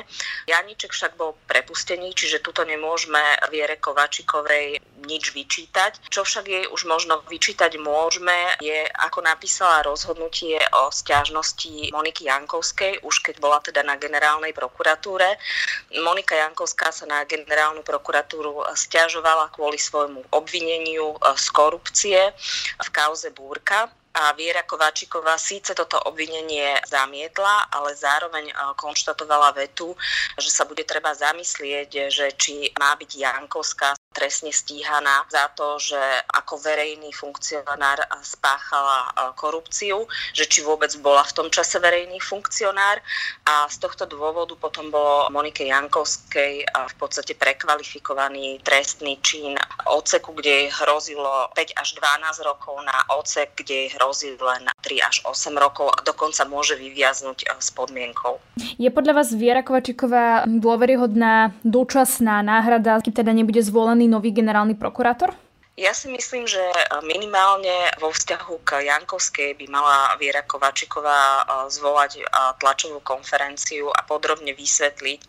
Janíček 0.50 0.92
však 0.92 1.16
bol 1.16 1.38
prepustený, 1.48 2.12
čiže 2.12 2.44
tuto 2.44 2.68
nemôžeme 2.68 3.20
Viere 3.48 3.80
Kovačikovej 3.80 4.82
nič 5.04 5.36
vyčítať. 5.36 6.08
Čo 6.08 6.24
však 6.24 6.46
jej 6.48 6.66
už 6.68 6.88
možno 6.88 7.20
vyčítať 7.28 7.76
môžeme, 7.76 8.56
je 8.64 8.88
ako 9.04 9.24
napísala 9.24 9.84
rozhodnutie 9.84 10.56
o 10.80 10.92
stiažnosti 10.92 11.92
Moniky 11.92 12.28
Jankovskej, 12.28 13.04
už 13.04 13.20
keď 13.20 13.36
bola 13.44 13.60
teda 13.60 13.84
na 13.84 14.00
generálnej 14.00 14.56
prokuratúre. 14.56 15.36
Monika 16.00 16.40
Jankovská 16.40 16.96
sa 16.96 17.04
na 17.04 17.28
generálnu 17.28 17.84
prokuratúru 17.84 18.64
stiažovala 18.76 19.52
kvôli 19.52 19.76
svojmu 19.76 20.32
obvineniu 20.32 21.20
z 21.36 21.46
korupcie 21.52 22.20
v 22.80 22.90
kauze 22.96 23.28
Búrka 23.36 23.92
a 24.14 24.32
Viera 24.38 24.62
Kováčiková 24.62 25.42
síce 25.42 25.74
toto 25.74 25.98
obvinenie 26.06 26.78
zamietla, 26.86 27.74
ale 27.74 27.98
zároveň 27.98 28.46
e, 28.50 28.54
konštatovala 28.78 29.58
vetu, 29.58 29.98
že 30.38 30.54
sa 30.54 30.70
bude 30.70 30.86
treba 30.86 31.18
zamyslieť, 31.18 32.14
že 32.14 32.30
či 32.38 32.70
má 32.78 32.94
byť 32.94 33.10
Jankovská 33.10 33.98
trestne 34.14 34.54
stíhaná 34.54 35.26
za 35.28 35.50
to, 35.58 35.82
že 35.82 36.00
ako 36.32 36.62
verejný 36.62 37.10
funkcionár 37.12 38.00
spáchala 38.22 39.10
e, 39.10 39.34
korupciu, 39.36 40.06
že 40.32 40.46
či 40.46 40.62
vôbec 40.62 40.94
bola 41.02 41.26
v 41.26 41.36
tom 41.36 41.48
čase 41.50 41.82
verejný 41.82 42.22
funkcionár 42.22 43.02
a 43.44 43.66
z 43.68 43.78
tohto 43.82 44.06
dôvodu 44.06 44.54
potom 44.56 44.94
bolo 44.94 45.28
Monike 45.34 45.66
Jankovskej 45.66 46.54
e, 46.62 46.66
v 46.70 46.96
podstate 47.02 47.34
prekvalifikovaný 47.34 48.62
trestný 48.62 49.18
čin 49.26 49.58
odseku, 49.90 50.38
kde 50.38 50.50
jej 50.50 50.70
hrozilo 50.70 51.50
5 51.58 51.82
až 51.82 51.90
12 51.98 52.48
rokov 52.48 52.78
na 52.86 52.98
odsek, 53.18 53.58
kde 53.58 53.74
jej 53.74 53.90
hrozí 53.98 54.38
len 54.38 54.70
3 54.86 55.10
až 55.10 55.16
8 55.26 55.58
rokov 55.58 55.90
a 55.90 56.00
dokonca 56.06 56.46
môže 56.46 56.78
vyviaznuť 56.78 57.44
e, 57.44 57.46
s 57.58 57.74
podmienkou. 57.74 58.38
Je 58.78 58.90
podľa 58.94 59.14
vás 59.18 59.34
Viera 59.34 59.66
Kovačiková 59.66 60.46
dôveryhodná 60.46 61.58
dočasná 61.66 62.46
náhrada, 62.46 63.02
keď 63.02 63.24
teda 63.26 63.32
nebude 63.34 63.62
zvolený 63.64 64.03
nový 64.08 64.32
generálny 64.32 64.76
prokurátor? 64.76 65.43
Ja 65.74 65.90
si 65.90 66.06
myslím, 66.06 66.46
že 66.46 66.62
minimálne 67.02 67.90
vo 67.98 68.14
vzťahu 68.14 68.62
k 68.62 68.86
Jankovskej 68.94 69.58
by 69.58 69.66
mala 69.74 70.14
Viera 70.22 70.46
Kovačiková 70.46 71.50
zvolať 71.66 72.22
tlačovú 72.62 73.02
konferenciu 73.02 73.90
a 73.90 74.06
podrobne 74.06 74.54
vysvetliť 74.54 75.20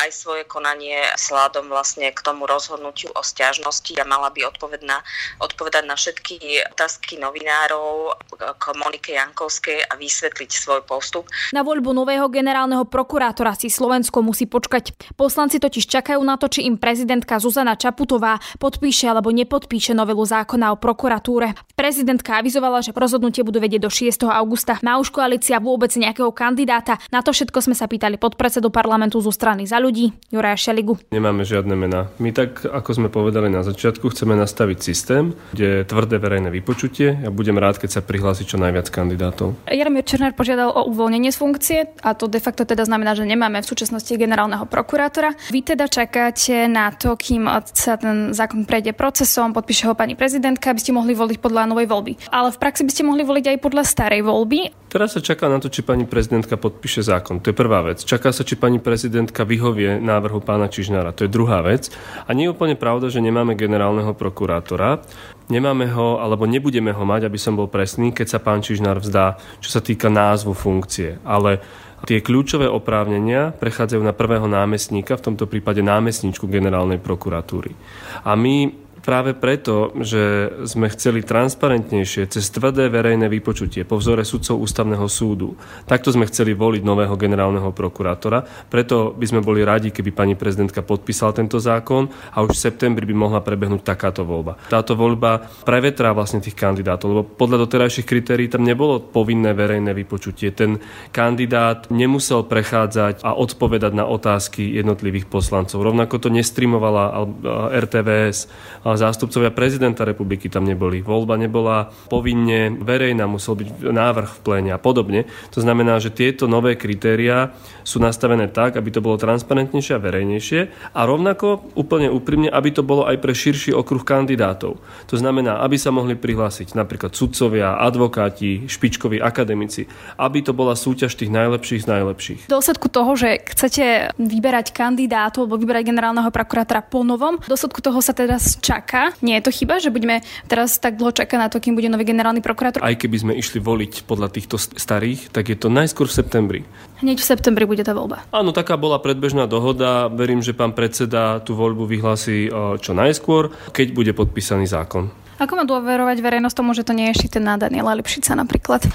aj 0.00 0.08
svoje 0.08 0.48
konanie 0.48 0.96
sladom 1.20 1.68
vlastne 1.68 2.08
k 2.08 2.24
tomu 2.24 2.48
rozhodnutiu 2.48 3.12
o 3.12 3.20
stiažnosti 3.20 3.92
a 4.00 4.08
mala 4.08 4.32
by 4.32 4.48
odpovedať 4.48 4.80
na, 4.80 5.04
odpovedať 5.44 5.84
na 5.84 5.92
všetky 5.92 6.40
otázky 6.72 7.20
novinárov 7.20 8.16
k 8.32 8.64
Monike 8.80 9.12
Jankovskej 9.12 9.92
a 9.92 10.00
vysvetliť 10.00 10.50
svoj 10.56 10.88
postup. 10.88 11.28
Na 11.52 11.60
voľbu 11.60 11.92
nového 11.92 12.32
generálneho 12.32 12.88
prokurátora 12.88 13.52
si 13.52 13.68
Slovensko 13.68 14.24
musí 14.24 14.48
počkať. 14.48 14.96
Poslanci 15.20 15.60
totiž 15.60 15.84
čakajú 15.84 16.24
na 16.24 16.40
to, 16.40 16.48
či 16.48 16.64
im 16.64 16.80
prezidentka 16.80 17.36
Zuzana 17.36 17.76
Čaputová 17.76 18.40
podpíše 18.56 19.12
alebo 19.12 19.28
nepodpíše 19.28 19.80
podpíše 19.82 19.98
novelu 19.98 20.22
zákona 20.22 20.70
o 20.70 20.76
prokuratúre. 20.78 21.58
Prezidentka 21.74 22.38
avizovala, 22.38 22.86
že 22.86 22.94
rozhodnutie 22.94 23.42
budú 23.42 23.58
vedieť 23.58 23.82
do 23.82 23.90
6. 23.90 24.30
augusta. 24.30 24.78
Má 24.78 24.94
už 25.02 25.10
koalícia 25.10 25.58
vôbec 25.58 25.90
nejakého 25.98 26.30
kandidáta? 26.30 27.02
Na 27.10 27.18
to 27.18 27.34
všetko 27.34 27.58
sme 27.58 27.74
sa 27.74 27.90
pýtali 27.90 28.14
podpredsedu 28.14 28.70
parlamentu 28.70 29.18
zo 29.18 29.34
strany 29.34 29.66
za 29.66 29.82
ľudí, 29.82 30.14
Juraja 30.30 30.54
Šeligu. 30.54 31.02
Nemáme 31.10 31.42
žiadne 31.42 31.74
mená. 31.74 32.14
My 32.22 32.30
tak, 32.30 32.62
ako 32.62 32.90
sme 32.94 33.08
povedali 33.10 33.50
na 33.50 33.66
začiatku, 33.66 34.06
chceme 34.14 34.38
nastaviť 34.38 34.78
systém, 34.78 35.34
kde 35.50 35.82
je 35.82 35.88
tvrdé 35.90 36.22
verejné 36.22 36.54
vypočutie. 36.54 37.18
Ja 37.18 37.34
budem 37.34 37.58
rád, 37.58 37.82
keď 37.82 37.98
sa 37.98 38.06
prihlási 38.06 38.46
čo 38.46 38.62
najviac 38.62 38.86
kandidátov. 38.86 39.58
Jaromír 39.66 40.06
Černár 40.06 40.38
požiadal 40.38 40.70
o 40.70 40.86
uvoľnenie 40.94 41.34
z 41.34 41.38
funkcie 41.42 41.80
a 42.06 42.14
to 42.14 42.30
de 42.30 42.38
facto 42.38 42.62
teda 42.62 42.86
znamená, 42.86 43.18
že 43.18 43.26
nemáme 43.26 43.58
v 43.58 43.66
súčasnosti 43.66 44.14
generálneho 44.14 44.62
prokurátora. 44.70 45.34
Vy 45.50 45.74
teda 45.74 45.90
čakáte 45.90 46.70
na 46.70 46.94
to, 46.94 47.18
kým 47.18 47.50
sa 47.74 47.98
ten 47.98 48.30
zákon 48.30 48.62
prejde 48.62 48.94
procesom, 48.94 49.50
podpíše 49.50 49.71
podpíše 49.72 49.88
ho 49.88 49.96
pani 49.96 50.12
prezidentka, 50.12 50.68
aby 50.68 50.84
ste 50.84 50.92
mohli 50.92 51.16
voliť 51.16 51.40
podľa 51.40 51.64
novej 51.64 51.88
voľby. 51.88 52.28
Ale 52.28 52.52
v 52.52 52.60
praxi 52.60 52.84
by 52.84 52.92
ste 52.92 53.08
mohli 53.08 53.24
voliť 53.24 53.56
aj 53.56 53.58
podľa 53.64 53.88
starej 53.88 54.20
voľby. 54.20 54.68
Teraz 54.92 55.16
sa 55.16 55.24
čaká 55.24 55.48
na 55.48 55.64
to, 55.64 55.72
či 55.72 55.80
pani 55.80 56.04
prezidentka 56.04 56.60
podpíše 56.60 57.00
zákon. 57.00 57.40
To 57.40 57.48
je 57.48 57.56
prvá 57.56 57.80
vec. 57.80 58.04
Čaká 58.04 58.36
sa, 58.36 58.44
či 58.44 58.60
pani 58.60 58.84
prezidentka 58.84 59.48
vyhovie 59.48 59.96
návrhu 59.96 60.44
pána 60.44 60.68
Čižnára. 60.68 61.16
To 61.16 61.24
je 61.24 61.32
druhá 61.32 61.64
vec. 61.64 61.88
A 62.28 62.36
nie 62.36 62.44
je 62.44 62.52
úplne 62.52 62.76
pravda, 62.76 63.08
že 63.08 63.24
nemáme 63.24 63.56
generálneho 63.56 64.12
prokurátora. 64.12 65.00
Nemáme 65.48 65.88
ho, 65.88 66.20
alebo 66.20 66.44
nebudeme 66.44 66.92
ho 66.92 67.04
mať, 67.08 67.32
aby 67.32 67.40
som 67.40 67.56
bol 67.56 67.72
presný, 67.72 68.12
keď 68.12 68.28
sa 68.28 68.44
pán 68.44 68.60
Čižnár 68.60 69.00
vzdá, 69.00 69.40
čo 69.64 69.72
sa 69.72 69.80
týka 69.80 70.12
názvu 70.12 70.52
funkcie. 70.52 71.16
Ale 71.24 71.64
Tie 72.02 72.18
kľúčové 72.18 72.66
oprávnenia 72.66 73.54
prechádzajú 73.54 74.02
na 74.02 74.10
prvého 74.10 74.50
námestníka, 74.50 75.14
v 75.14 75.26
tomto 75.30 75.46
prípade 75.46 75.86
námestníčku 75.86 76.50
generálnej 76.50 76.98
prokuratúry. 76.98 77.78
A 78.26 78.34
my 78.34 78.81
práve 79.02 79.34
preto, 79.34 79.90
že 79.98 80.48
sme 80.64 80.86
chceli 80.94 81.26
transparentnejšie 81.26 82.30
cez 82.30 82.44
tvrdé 82.54 82.86
verejné 82.86 83.26
vypočutie 83.26 83.82
po 83.82 83.98
vzore 83.98 84.22
sudcov 84.22 84.62
ústavného 84.62 85.04
súdu. 85.10 85.58
Takto 85.84 86.14
sme 86.14 86.30
chceli 86.30 86.54
voliť 86.54 86.82
nového 86.86 87.18
generálneho 87.18 87.74
prokurátora. 87.74 88.70
Preto 88.70 89.10
by 89.12 89.26
sme 89.26 89.40
boli 89.42 89.66
radi, 89.66 89.90
keby 89.90 90.14
pani 90.14 90.34
prezidentka 90.38 90.86
podpísala 90.86 91.34
tento 91.34 91.58
zákon 91.58 92.06
a 92.32 92.46
už 92.46 92.54
v 92.54 92.62
septembri 92.70 93.04
by 93.04 93.14
mohla 93.18 93.42
prebehnúť 93.42 93.82
takáto 93.82 94.22
voľba. 94.22 94.56
Táto 94.70 94.94
voľba 94.94 95.50
prevetrá 95.66 96.14
vlastne 96.14 96.38
tých 96.38 96.54
kandidátov, 96.54 97.06
lebo 97.10 97.22
podľa 97.26 97.66
doterajších 97.66 98.06
kritérií 98.06 98.46
tam 98.46 98.62
nebolo 98.62 99.02
povinné 99.02 99.50
verejné 99.52 99.90
vypočutie. 99.92 100.54
Ten 100.54 100.78
kandidát 101.10 101.90
nemusel 101.90 102.46
prechádzať 102.46 103.26
a 103.26 103.34
odpovedať 103.34 103.92
na 103.98 104.06
otázky 104.06 104.78
jednotlivých 104.78 105.26
poslancov. 105.26 105.82
Rovnako 105.82 106.22
to 106.22 106.28
nestreamovala 106.30 107.26
RTVS 107.74 108.46
zástupcovia 108.96 109.54
prezidenta 109.54 110.02
republiky 110.06 110.48
tam 110.48 110.64
neboli. 110.64 111.04
Voľba 111.04 111.38
nebola 111.38 111.92
povinne 112.10 112.74
verejná, 112.80 113.28
musel 113.28 113.58
byť 113.58 113.92
návrh 113.92 114.30
v 114.30 114.40
pléne 114.42 114.70
a 114.74 114.80
podobne. 114.80 115.28
To 115.54 115.60
znamená, 115.62 116.00
že 116.02 116.14
tieto 116.14 116.50
nové 116.50 116.74
kritériá 116.74 117.54
sú 117.82 117.98
nastavené 117.98 118.50
tak, 118.50 118.78
aby 118.78 118.90
to 118.90 119.04
bolo 119.04 119.18
transparentnejšie 119.18 119.94
a 119.98 120.02
verejnejšie 120.02 120.60
a 120.94 121.00
rovnako 121.06 121.74
úplne 121.78 122.10
úprimne, 122.10 122.50
aby 122.50 122.70
to 122.74 122.82
bolo 122.82 123.06
aj 123.06 123.18
pre 123.18 123.34
širší 123.34 123.74
okruh 123.74 124.02
kandidátov. 124.02 124.78
To 125.10 125.16
znamená, 125.16 125.62
aby 125.62 125.78
sa 125.78 125.94
mohli 125.94 126.14
prihlásiť 126.18 126.74
napríklad 126.74 127.14
sudcovia, 127.14 127.78
advokáti, 127.78 128.66
špičkoví 128.66 129.18
akademici, 129.22 129.86
aby 130.18 130.42
to 130.42 130.52
bola 130.54 130.74
súťaž 130.78 131.14
tých 131.14 131.30
najlepších 131.30 131.82
z 131.84 131.90
najlepších. 131.90 132.40
V 132.46 132.52
dôsledku 132.52 132.86
toho, 132.90 133.12
že 133.14 133.42
chcete 133.42 134.14
vyberať 134.18 134.74
kandidátov 134.74 135.46
alebo 135.46 135.58
vyberať 135.58 135.84
generálneho 135.90 136.30
prokurátora 136.30 136.82
po 136.86 137.06
novom, 137.06 137.38
v 137.38 137.48
dôsledku 137.50 137.78
toho 137.82 137.98
sa 138.02 138.14
teda 138.14 138.38
čaká 138.38 138.81
čaká. 138.82 139.14
Nie 139.22 139.38
je 139.38 139.46
to 139.46 139.54
chyba, 139.54 139.78
že 139.78 139.94
budeme 139.94 140.26
teraz 140.50 140.74
tak 140.82 140.98
dlho 140.98 141.14
čakať 141.14 141.38
na 141.38 141.46
to, 141.46 141.62
kým 141.62 141.78
bude 141.78 141.86
nový 141.86 142.02
generálny 142.02 142.42
prokurátor? 142.42 142.82
Aj 142.82 142.98
keby 142.98 143.16
sme 143.22 143.32
išli 143.38 143.62
voliť 143.62 144.02
podľa 144.10 144.34
týchto 144.34 144.58
starých, 144.58 145.30
tak 145.30 145.54
je 145.54 145.56
to 145.56 145.70
najskôr 145.70 146.10
v 146.10 146.18
septembri. 146.18 146.60
Hneď 146.98 147.22
v 147.22 147.26
septembri 147.30 147.62
bude 147.62 147.86
tá 147.86 147.94
voľba. 147.94 148.26
Áno, 148.34 148.50
taká 148.50 148.74
bola 148.74 148.98
predbežná 148.98 149.46
dohoda. 149.46 150.10
Verím, 150.10 150.42
že 150.42 150.50
pán 150.50 150.74
predseda 150.74 151.38
tú 151.38 151.54
voľbu 151.54 151.86
vyhlási 151.86 152.50
čo 152.82 152.90
najskôr, 152.90 153.54
keď 153.70 153.94
bude 153.94 154.10
podpísaný 154.18 154.66
zákon. 154.66 155.14
Ako 155.38 155.58
má 155.58 155.64
dôverovať 155.66 156.18
verejnosť 156.18 156.56
tomu, 156.58 156.74
že 156.74 156.86
to 156.86 156.94
nie 156.94 157.10
je 157.10 157.26
šité 157.26 157.38
na 157.38 157.54
Daniela 157.54 157.94
Lipšica 157.94 158.34
napríklad? 158.34 158.86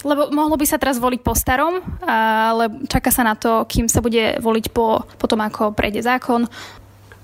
Lebo 0.00 0.32
mohlo 0.32 0.56
by 0.56 0.64
sa 0.64 0.80
teraz 0.80 0.96
voliť 0.96 1.20
po 1.20 1.36
starom, 1.36 1.84
ale 2.08 2.88
čaká 2.88 3.12
sa 3.12 3.20
na 3.20 3.36
to, 3.36 3.68
kým 3.68 3.84
sa 3.84 4.00
bude 4.00 4.40
voliť 4.40 4.72
po, 4.72 5.04
po 5.04 5.26
tom, 5.28 5.44
ako 5.44 5.76
prejde 5.76 6.00
zákon. 6.00 6.48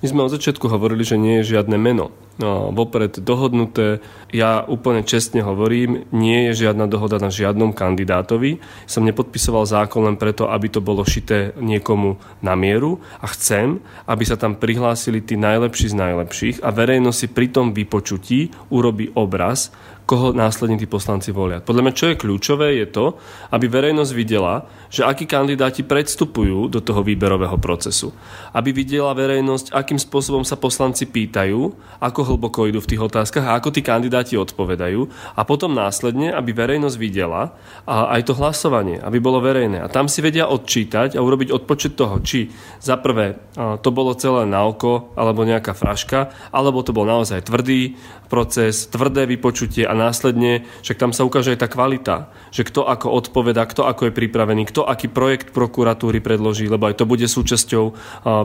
My 0.04 0.06
sme 0.12 0.24
od 0.28 0.34
začiatku 0.36 0.68
hovorili, 0.68 1.08
že 1.08 1.16
nie 1.16 1.40
je 1.40 1.56
žiadne 1.56 1.80
meno 1.80 2.12
no, 2.36 2.68
vopred 2.72 3.20
dohodnuté. 3.20 4.04
Ja 4.32 4.64
úplne 4.64 5.02
čestne 5.04 5.40
hovorím, 5.40 6.04
nie 6.12 6.48
je 6.50 6.66
žiadna 6.68 6.84
dohoda 6.88 7.16
na 7.16 7.32
žiadnom 7.32 7.72
kandidátovi. 7.72 8.60
Som 8.84 9.08
nepodpisoval 9.08 9.64
zákon 9.64 10.04
len 10.04 10.16
preto, 10.20 10.48
aby 10.52 10.68
to 10.68 10.84
bolo 10.84 11.02
šité 11.04 11.56
niekomu 11.56 12.20
na 12.44 12.52
mieru 12.54 13.00
a 13.20 13.26
chcem, 13.32 13.80
aby 14.04 14.24
sa 14.28 14.36
tam 14.36 14.56
prihlásili 14.56 15.24
tí 15.24 15.40
najlepší 15.40 15.92
z 15.92 15.96
najlepších 15.96 16.56
a 16.60 16.68
verejnosť 16.72 17.18
si 17.18 17.28
pri 17.32 17.46
tom 17.48 17.72
vypočutí 17.72 18.52
urobí 18.72 19.12
obraz, 19.16 19.72
koho 20.06 20.30
následne 20.30 20.78
tí 20.78 20.86
poslanci 20.86 21.34
volia. 21.34 21.58
Podľa 21.58 21.82
mňa, 21.82 21.98
čo 21.98 22.06
je 22.14 22.20
kľúčové, 22.22 22.78
je 22.78 22.86
to, 22.86 23.18
aby 23.50 23.66
verejnosť 23.66 24.12
videla, 24.14 24.70
že 24.86 25.02
akí 25.02 25.26
kandidáti 25.26 25.82
predstupujú 25.82 26.70
do 26.70 26.78
toho 26.78 27.02
výberového 27.02 27.58
procesu. 27.58 28.14
Aby 28.54 28.70
videla 28.70 29.10
verejnosť, 29.18 29.74
akým 29.74 29.98
spôsobom 29.98 30.46
sa 30.46 30.54
poslanci 30.54 31.10
pýtajú, 31.10 31.74
ako 31.98 32.20
hlboko 32.22 32.70
idú 32.70 32.78
v 32.78 32.94
tých 32.94 33.02
otázkach 33.02 33.50
a 33.50 33.58
ako 33.58 33.74
tí 33.74 33.82
kandidáti 33.82 34.38
odpovedajú. 34.38 35.34
A 35.34 35.42
potom 35.42 35.74
následne, 35.74 36.30
aby 36.30 36.54
verejnosť 36.54 36.96
videla 37.02 37.58
a 37.82 38.14
aj 38.14 38.30
to 38.30 38.38
hlasovanie, 38.38 39.02
aby 39.02 39.18
bolo 39.18 39.42
verejné. 39.42 39.82
A 39.82 39.90
tam 39.90 40.06
si 40.06 40.22
vedia 40.22 40.46
odčítať 40.46 41.18
a 41.18 41.20
urobiť 41.20 41.50
odpočet 41.50 41.98
toho, 41.98 42.22
či 42.22 42.46
za 42.78 42.94
prvé 42.94 43.42
to 43.82 43.90
bolo 43.90 44.14
celé 44.14 44.46
na 44.46 44.62
oko, 44.62 45.10
alebo 45.18 45.42
nejaká 45.42 45.74
fraška, 45.74 46.30
alebo 46.54 46.86
to 46.86 46.94
bol 46.94 47.02
naozaj 47.02 47.42
tvrdý 47.50 47.98
proces, 48.30 48.86
tvrdé 48.86 49.26
vypočutie 49.26 49.82
a 49.82 49.95
následne, 49.96 50.68
však 50.84 51.00
tam 51.00 51.10
sa 51.16 51.24
ukáže 51.24 51.56
aj 51.56 51.60
tá 51.64 51.68
kvalita, 51.72 52.28
že 52.52 52.62
kto 52.62 52.84
ako 52.84 53.08
odpoveda, 53.10 53.64
kto 53.64 53.88
ako 53.88 54.08
je 54.08 54.16
pripravený, 54.16 54.68
kto 54.68 54.84
aký 54.84 55.08
projekt 55.08 55.56
prokuratúry 55.56 56.20
predloží, 56.20 56.68
lebo 56.68 56.86
aj 56.86 57.00
to 57.00 57.08
bude 57.08 57.24
súčasťou 57.24 57.84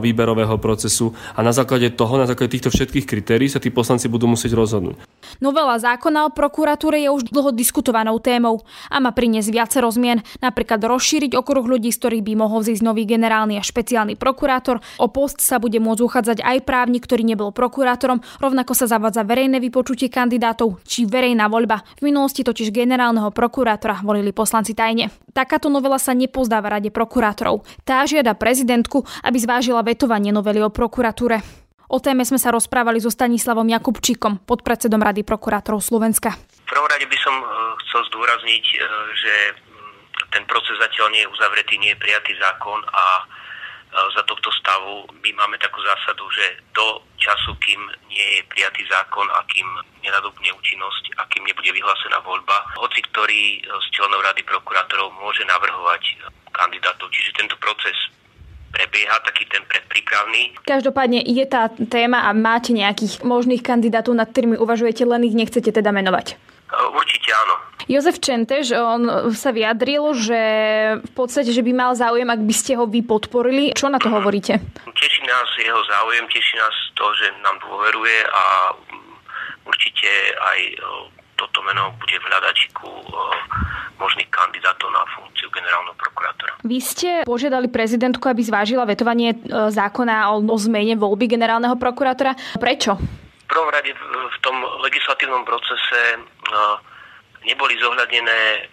výberového 0.00 0.56
procesu 0.56 1.12
a 1.36 1.44
na 1.44 1.52
základe 1.52 1.92
toho, 1.92 2.16
na 2.16 2.24
základe 2.24 2.56
týchto 2.56 2.72
všetkých 2.72 3.04
kritérií 3.04 3.52
sa 3.52 3.60
tí 3.60 3.68
poslanci 3.68 4.08
budú 4.08 4.26
musieť 4.26 4.56
rozhodnúť. 4.56 4.96
Novela 5.40 5.78
zákona 5.78 6.28
o 6.28 6.34
prokuratúre 6.34 7.00
je 7.02 7.10
už 7.10 7.30
dlho 7.30 7.50
diskutovanou 7.54 8.18
témou 8.18 8.62
a 8.90 9.00
má 9.00 9.14
priniesť 9.14 9.48
viacero 9.50 9.88
zmien, 9.88 10.20
napríklad 10.42 10.82
rozšíriť 10.82 11.38
okruh 11.38 11.64
ľudí, 11.64 11.90
z 11.94 11.98
ktorých 11.98 12.26
by 12.26 12.32
mohol 12.36 12.60
zísť 12.62 12.82
nový 12.82 13.06
generálny 13.06 13.56
a 13.58 13.64
špeciálny 13.64 14.18
prokurátor. 14.18 14.82
O 14.98 15.08
post 15.08 15.40
sa 15.40 15.62
bude 15.62 15.78
môcť 15.78 16.02
uchádzať 16.02 16.38
aj 16.42 16.58
právnik, 16.66 17.06
ktorý 17.06 17.22
nebol 17.22 17.50
prokurátorom, 17.54 18.20
rovnako 18.42 18.72
sa 18.74 18.90
zavádza 18.90 19.22
verejné 19.22 19.62
vypočutie 19.62 20.10
kandidátov 20.10 20.82
či 20.86 21.06
verejná 21.06 21.46
voľba. 21.46 21.86
V 22.02 22.10
minulosti 22.10 22.42
totiž 22.42 22.74
generálneho 22.74 23.30
prokurátora 23.30 24.02
volili 24.02 24.34
poslanci 24.34 24.74
tajne. 24.74 25.14
Takáto 25.32 25.72
novela 25.72 25.96
sa 25.96 26.12
nepozdáva 26.12 26.76
rade 26.76 26.92
prokurátorov. 26.92 27.64
Tá 27.88 28.04
žiada 28.04 28.36
prezidentku, 28.36 29.06
aby 29.24 29.38
zvážila 29.40 29.80
vetovanie 29.80 30.34
novely 30.34 30.60
o 30.60 30.68
prokuratúre. 30.68 31.61
O 31.92 32.00
téme 32.00 32.24
sme 32.24 32.40
sa 32.40 32.48
rozprávali 32.48 33.04
so 33.04 33.12
Stanislavom 33.12 33.68
Jakubčíkom, 33.68 34.48
podpredsedom 34.48 34.96
Rady 34.96 35.28
prokurátorov 35.28 35.84
Slovenska. 35.84 36.32
V 36.32 36.64
prvom 36.64 36.88
rade 36.88 37.04
by 37.04 37.18
som 37.20 37.36
e, 37.36 37.44
chcel 37.84 38.00
zdôrazniť, 38.08 38.64
e, 38.64 38.76
že 39.12 39.34
ten 40.32 40.40
proces 40.48 40.72
zatiaľ 40.80 41.12
nie 41.12 41.20
je 41.20 41.28
uzavretý, 41.28 41.76
nie 41.76 41.92
je 41.92 42.00
prijatý 42.00 42.32
zákon 42.40 42.80
a 42.80 43.04
e, 43.20 43.24
za 44.08 44.24
tohto 44.24 44.48
stavu 44.56 45.04
my 45.20 45.36
máme 45.36 45.60
takú 45.60 45.84
zásadu, 45.84 46.24
že 46.32 46.64
do 46.72 47.04
času, 47.20 47.52
kým 47.60 47.84
nie 48.08 48.40
je 48.40 48.48
prijatý 48.48 48.88
zákon 48.88 49.28
a 49.28 49.44
kým 49.52 49.68
nenadobne 50.00 50.48
účinnosť 50.48 51.20
a 51.20 51.28
kým 51.28 51.44
nebude 51.44 51.76
vyhlásená 51.76 52.24
voľba, 52.24 52.72
hoci 52.80 53.04
ktorý 53.12 53.68
z 53.68 53.86
členov 53.92 54.24
Rady 54.32 54.40
prokurátorov 54.48 55.12
môže 55.20 55.44
navrhovať 55.44 56.24
kandidátov. 56.56 57.12
Čiže 57.12 57.36
tento 57.36 57.60
proces 57.60 58.00
prebieha 58.72 59.16
taký 59.22 59.44
ten 59.52 59.62
predprípravný. 59.68 60.56
Každopádne 60.64 61.20
je 61.22 61.44
tá 61.44 61.68
téma 61.68 62.24
a 62.26 62.32
máte 62.32 62.72
nejakých 62.72 63.20
možných 63.22 63.60
kandidátov, 63.60 64.16
nad 64.16 64.32
ktorými 64.32 64.56
uvažujete, 64.56 65.04
len 65.04 65.28
ich 65.28 65.36
nechcete 65.36 65.68
teda 65.68 65.92
menovať? 65.92 66.34
E, 66.34 66.76
určite 66.96 67.28
áno. 67.36 67.54
Jozef 67.90 68.22
Čentež, 68.22 68.72
on 68.78 69.34
sa 69.34 69.50
vyjadril, 69.52 70.14
že 70.16 70.40
v 71.02 71.12
podstate, 71.12 71.50
že 71.50 71.60
by 71.60 71.72
mal 71.74 71.92
záujem, 71.92 72.30
ak 72.30 72.40
by 72.40 72.54
ste 72.54 72.72
ho 72.78 72.88
vy 72.88 73.04
podporili. 73.04 73.74
Čo 73.74 73.90
na 73.92 73.98
to 73.98 74.08
hovoríte? 74.08 74.56
Teší 74.86 75.22
nás 75.26 75.48
jeho 75.58 75.82
záujem, 75.90 76.24
teší 76.30 76.54
nás 76.56 76.76
to, 76.94 77.06
že 77.18 77.26
nám 77.42 77.58
dôveruje 77.60 78.18
a 78.24 78.44
určite 79.66 80.10
aj 80.38 80.60
e, 80.72 80.76
toto 81.42 81.58
meno 81.66 81.90
bude 81.98 82.14
v 82.14 82.24
hľadačiku 82.30 82.86
e, 82.86 83.04
možných 83.98 84.30
kandidátov 84.30 84.88
na 84.94 85.02
funkciu 85.18 85.50
generálneho 85.50 85.96
prokurátora. 85.98 86.52
Vy 86.62 86.78
ste 86.78 87.10
požiadali 87.26 87.66
prezidentku, 87.66 88.22
aby 88.30 88.42
zvážila 88.46 88.86
vetovanie 88.86 89.34
e, 89.34 89.38
zákona 89.74 90.30
o, 90.38 90.58
zmene 90.58 90.94
voľby 90.94 91.26
generálneho 91.26 91.74
prokurátora. 91.74 92.38
Prečo? 92.62 92.94
V 92.96 93.46
prvom 93.50 93.68
rade 93.68 93.90
v 93.92 94.38
tom 94.40 94.56
legislatívnom 94.86 95.42
procese 95.42 96.00
e, 96.14 96.18
neboli 97.42 97.74
zohľadnené 97.82 98.70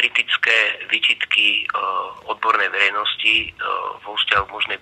kritické 0.00 0.80
výčitky 0.88 1.68
eh, 1.68 2.32
odbornej 2.32 2.72
verejnosti 2.72 3.34
eh, 3.44 3.54
vo 4.00 4.16
vzťahu 4.16 4.44
k 4.48 4.54
možnej 4.56 4.78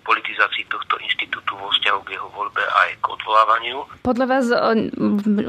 politizácii 0.00 0.64
tohto 0.72 0.96
inštitútu 1.04 1.52
vo 1.60 1.68
vzťahu 1.76 2.00
k 2.08 2.16
jeho 2.16 2.28
voľbe 2.32 2.64
aj 2.64 2.88
k 2.96 3.04
odvolávaniu. 3.04 3.84
Podľa 4.00 4.26
vás 4.32 4.48
eh, 4.48 4.88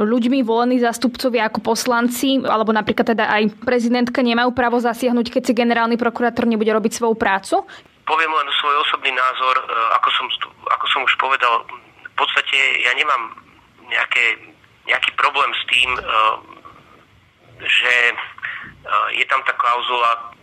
ľuďmi 0.04 0.44
volení 0.44 0.84
zástupcovia 0.84 1.48
ako 1.48 1.64
poslanci, 1.64 2.44
alebo 2.44 2.76
napríklad 2.76 3.16
teda 3.16 3.32
aj 3.32 3.64
prezidentka 3.64 4.20
nemajú 4.20 4.52
právo 4.52 4.84
zasiahnuť, 4.84 5.32
keď 5.32 5.42
si 5.48 5.54
generálny 5.56 5.96
prokurátor 5.96 6.44
nebude 6.44 6.76
robiť 6.76 6.92
svoju 7.00 7.16
prácu? 7.16 7.64
Poviem 8.04 8.36
len 8.36 8.48
svoj 8.60 8.84
osobný 8.84 9.16
názor, 9.16 9.56
ako 9.96 10.10
som, 10.12 10.28
ako 10.68 10.86
som 10.92 11.02
už 11.08 11.16
povedal, 11.16 11.64
v 12.04 12.16
podstate 12.20 12.84
ja 12.84 12.92
nemám 13.00 13.32
nejaké, 13.88 14.52
nejaký 14.92 15.16
problém 15.16 15.48
s 15.56 15.64
tým, 15.72 15.90
že 17.64 17.94
je 19.16 19.26
tam 19.32 19.40
tá 19.48 19.54
klauzula 19.56 20.34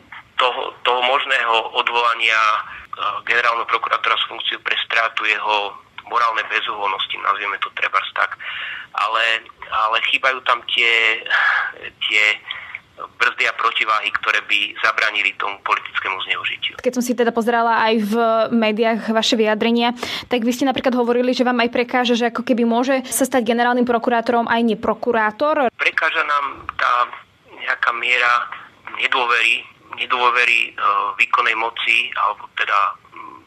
toho, 0.41 0.73
toho 0.83 1.01
možného 1.05 1.77
odvolania 1.77 2.41
eh, 2.41 3.17
generálneho 3.29 3.69
prokurátora 3.69 4.17
z 4.17 4.29
funkciu 4.33 4.59
pre 4.65 4.77
strátu 4.89 5.29
jeho 5.29 5.77
morálnej 6.09 6.43
bezúhonnosti, 6.51 7.23
nazvieme 7.23 7.61
to 7.63 7.71
trebárs 7.79 8.11
tak, 8.19 8.35
ale, 8.99 9.47
ale 9.71 10.03
chýbajú 10.11 10.43
tam 10.43 10.59
tie, 10.67 11.23
tie 12.11 12.35
brzdy 12.99 13.45
a 13.49 13.55
protiváhy, 13.57 14.11
ktoré 14.21 14.45
by 14.45 14.75
zabranili 14.83 15.33
tomu 15.39 15.57
politickému 15.65 16.19
zneužitiu. 16.27 16.75
Keď 16.83 16.93
som 16.93 17.05
si 17.05 17.17
teda 17.17 17.33
pozerala 17.33 17.81
aj 17.89 17.95
v 18.03 18.15
médiách 18.53 19.15
vaše 19.15 19.39
vyjadrenia, 19.39 19.97
tak 20.29 20.45
vy 20.45 20.53
ste 20.53 20.69
napríklad 20.69 20.93
hovorili, 20.93 21.33
že 21.33 21.47
vám 21.47 21.63
aj 21.65 21.71
prekáža, 21.73 22.19
že 22.19 22.29
ako 22.29 22.45
keby 22.45 22.67
môže 22.67 23.01
sa 23.09 23.25
stať 23.25 23.47
generálnym 23.47 23.89
prokurátorom 23.89 24.51
aj 24.51 24.61
neprokurátor. 24.77 25.73
Prekáža 25.79 26.23
nám 26.27 26.45
tá 26.77 26.93
nejaká 27.81 27.97
miera 27.97 28.45
nedôvery, 29.01 29.65
nedôvery 29.97 30.61
e, 30.69 30.71
výkonnej 31.17 31.57
moci 31.57 32.13
alebo 32.13 32.45
teda 32.53 32.93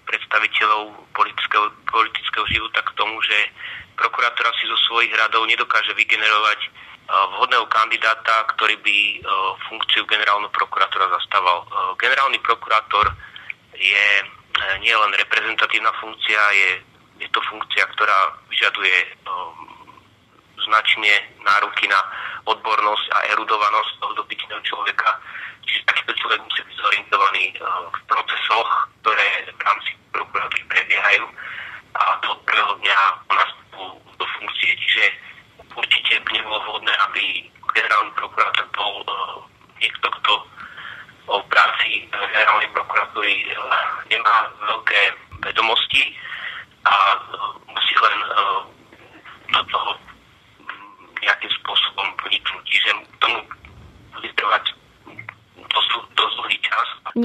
predstaviteľov 0.10 0.98
politického, 1.14 1.70
politického 1.86 2.46
života 2.50 2.82
k 2.82 2.98
tomu, 2.98 3.22
že 3.22 3.38
prokurátora 3.94 4.50
si 4.58 4.66
zo 4.66 4.78
svojich 4.90 5.14
radov 5.14 5.46
nedokáže 5.46 5.94
vygenerovať 5.94 6.60
e, 6.66 6.70
vhodného 7.38 7.70
kandidáta, 7.70 8.50
ktorý 8.58 8.74
by 8.82 8.98
e, 8.98 9.18
funkciu 9.70 10.02
generálneho 10.10 10.50
prokurátora 10.50 11.14
zastával. 11.14 11.70
Generálny 12.02 12.42
prokurátor 12.42 13.14
je 13.78 14.08
nielen 14.82 15.14
reprezentatívna 15.14 15.94
funkcia, 16.02 16.42
je, 16.58 16.70
je 17.22 17.30
to 17.30 17.38
funkcia, 17.54 17.86
ktorá 17.94 18.34
vyžaduje 18.50 18.98
značne 20.66 21.12
nároky 21.44 21.86
na 21.88 22.00
odbornosť 22.48 23.06
a 23.14 23.18
erudovanosť 23.36 23.92
toho 24.00 24.14
dotyčného 24.24 24.62
človeka. 24.64 25.10
Čiže 25.64 25.88
takýto 25.88 26.14
človek 26.20 26.40
musí 26.44 26.62
byť 26.68 26.76
zorientovaný 26.76 27.44
eh, 27.52 27.62
v 27.92 28.00
procesoch, 28.08 28.70
ktoré 29.04 29.28
v 29.52 29.62
rámci 29.64 29.92
prokuratúry 30.12 30.64
prebiehajú 30.68 31.26
a 31.94 32.02
to 32.26 32.28
od 32.34 32.40
prvého 32.44 32.74
dňa 32.82 33.00
po 33.30 33.34
nastupu 33.38 33.84
do 34.18 34.26
funkcie. 34.40 34.72
Čiže 34.76 35.04
určite 35.78 36.14
by 36.26 36.30
nebolo 36.34 36.58
vhodné, 36.66 36.94
aby 37.10 37.24
generálny 37.74 38.12
prokurátor 38.18 38.66
bol 38.74 39.02
uh, 39.06 39.42
niekto, 39.82 40.08
kto 40.22 40.34
o 41.30 41.38
práci 41.50 42.06
generálnej 42.10 42.70
prokuratúry 42.74 43.50
uh, 43.50 43.58
nemá 44.10 44.50
veľké 44.70 45.02
vedomosti 45.42 46.14
a 46.86 46.94
uh, 46.94 47.58
musí 47.74 47.94
len 47.98 48.18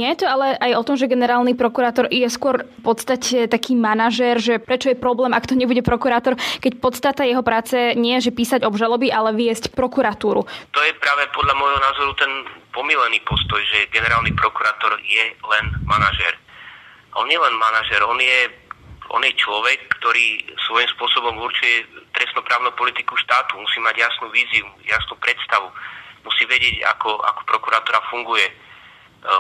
je 0.08 0.14
to 0.14 0.26
ale 0.48 0.72
aj 0.72 0.80
o 0.80 0.86
tom, 0.88 0.96
že 0.96 1.12
generálny 1.12 1.52
prokurátor 1.52 2.08
je 2.08 2.24
skôr 2.32 2.64
v 2.64 2.80
podstate 2.80 3.52
taký 3.52 3.76
manažér, 3.76 4.40
že 4.40 4.54
prečo 4.56 4.88
je 4.88 4.96
problém, 4.96 5.36
ak 5.36 5.44
to 5.44 5.52
nebude 5.52 5.84
prokurátor, 5.84 6.40
keď 6.64 6.80
podstata 6.80 7.28
jeho 7.28 7.44
práce 7.44 7.76
nie 8.00 8.16
je, 8.16 8.32
že 8.32 8.36
písať 8.36 8.64
obžaloby, 8.64 9.12
ale 9.12 9.36
viesť 9.36 9.76
prokuratúru. 9.76 10.48
To 10.48 10.80
je 10.80 10.92
práve 10.96 11.28
podľa 11.36 11.54
môjho 11.60 11.78
názoru 11.84 12.12
ten 12.16 12.32
pomílený 12.72 13.20
postoj, 13.28 13.60
že 13.60 13.92
generálny 13.92 14.32
prokurátor 14.32 14.96
je 15.04 15.36
len 15.36 15.64
manažér. 15.84 16.32
On 17.20 17.28
nie 17.28 17.36
len 17.36 17.52
manažér, 17.60 18.00
on 18.08 18.16
je, 18.16 18.38
on 19.12 19.20
je 19.20 19.32
človek, 19.36 19.84
ktorý 20.00 20.48
svojím 20.64 20.88
spôsobom 20.96 21.36
určuje 21.44 21.84
trestnoprávnu 22.16 22.72
politiku 22.72 23.20
štátu, 23.20 23.60
musí 23.60 23.84
mať 23.84 24.00
jasnú 24.00 24.32
víziu, 24.32 24.64
jasnú 24.88 25.12
predstavu, 25.20 25.68
musí 26.24 26.48
vedieť, 26.48 26.88
ako, 26.96 27.20
ako 27.20 27.40
prokurátora 27.44 28.00
funguje, 28.08 28.67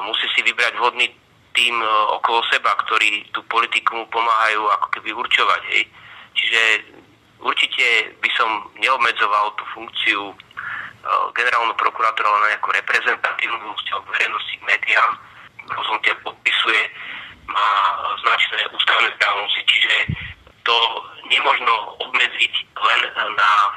musí 0.06 0.26
si 0.34 0.40
vybrať 0.42 0.74
vhodný 0.74 1.06
tým 1.58 1.74
e, 1.82 1.88
okolo 2.14 2.38
seba, 2.54 2.70
ktorí 2.86 3.26
tú 3.34 3.42
politiku 3.50 3.98
mu 3.98 4.06
pomáhajú 4.14 4.62
ako 4.78 4.86
keby 4.94 5.10
určovať. 5.10 5.62
Hej. 5.74 5.82
Čiže 6.38 6.62
určite 7.42 8.14
by 8.22 8.30
som 8.38 8.70
neobmedzoval 8.78 9.58
tú 9.58 9.64
funkciu 9.74 10.30
e, 10.30 10.34
generálneho 11.34 11.74
prokurátora 11.74 12.30
na 12.30 12.54
nejakú 12.54 12.70
reprezentatívnu 12.70 13.74
vzťahu 13.74 14.02
verejnosti 14.06 14.54
k 14.54 14.66
médiám. 14.70 15.10
Rozhodnutie 15.68 16.14
podpisuje, 16.22 16.80
má 17.50 17.70
značné 18.22 18.60
ústavné 18.70 19.10
právomoci, 19.18 19.60
čiže 19.66 19.94
to 20.62 20.76
nemožno 21.26 21.74
obmedziť 22.06 22.54
len 22.76 23.00
na 23.34 23.52
e, 23.58 23.70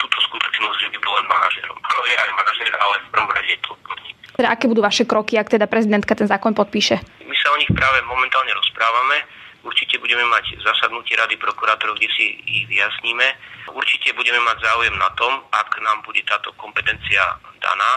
túto 0.00 0.18
skutočnosť, 0.24 0.78
že 0.80 0.88
by 0.96 0.98
bol 1.04 1.14
len 1.20 1.26
manažerom. 1.28 1.78
Áno, 1.78 2.00
je 2.08 2.16
aj 2.16 2.30
manažer, 2.32 2.72
ale 2.76 2.94
v 3.04 3.08
prvom 3.12 3.30
rade 3.32 3.50
je 3.52 3.60
to 3.60 3.68
odborník. 3.76 4.16
Teda 4.38 4.48
aké 4.54 4.64
budú 4.70 4.80
vaše 4.80 5.04
kroky, 5.04 5.34
ak 5.36 5.52
teda 5.52 5.66
prezidentka 5.68 6.14
ten 6.16 6.28
zákon 6.30 6.56
podpíše? 6.56 6.96
My 7.26 7.36
sa 7.36 7.48
o 7.52 7.60
nich 7.60 7.70
práve 7.72 8.00
momentálne 8.06 8.52
rozprávame. 8.56 9.26
Určite 9.66 9.98
budeme 9.98 10.22
mať 10.30 10.62
zasadnutie 10.62 11.18
Rady 11.18 11.36
prokurátorov, 11.36 11.98
kde 11.98 12.08
si 12.14 12.38
ich 12.46 12.64
vyjasníme. 12.70 13.26
Určite 13.74 14.14
budeme 14.14 14.38
mať 14.46 14.64
záujem 14.64 14.94
na 14.96 15.10
tom, 15.18 15.42
ak 15.50 15.76
nám 15.82 16.00
bude 16.06 16.22
táto 16.24 16.54
kompetencia 16.54 17.36
daná, 17.58 17.92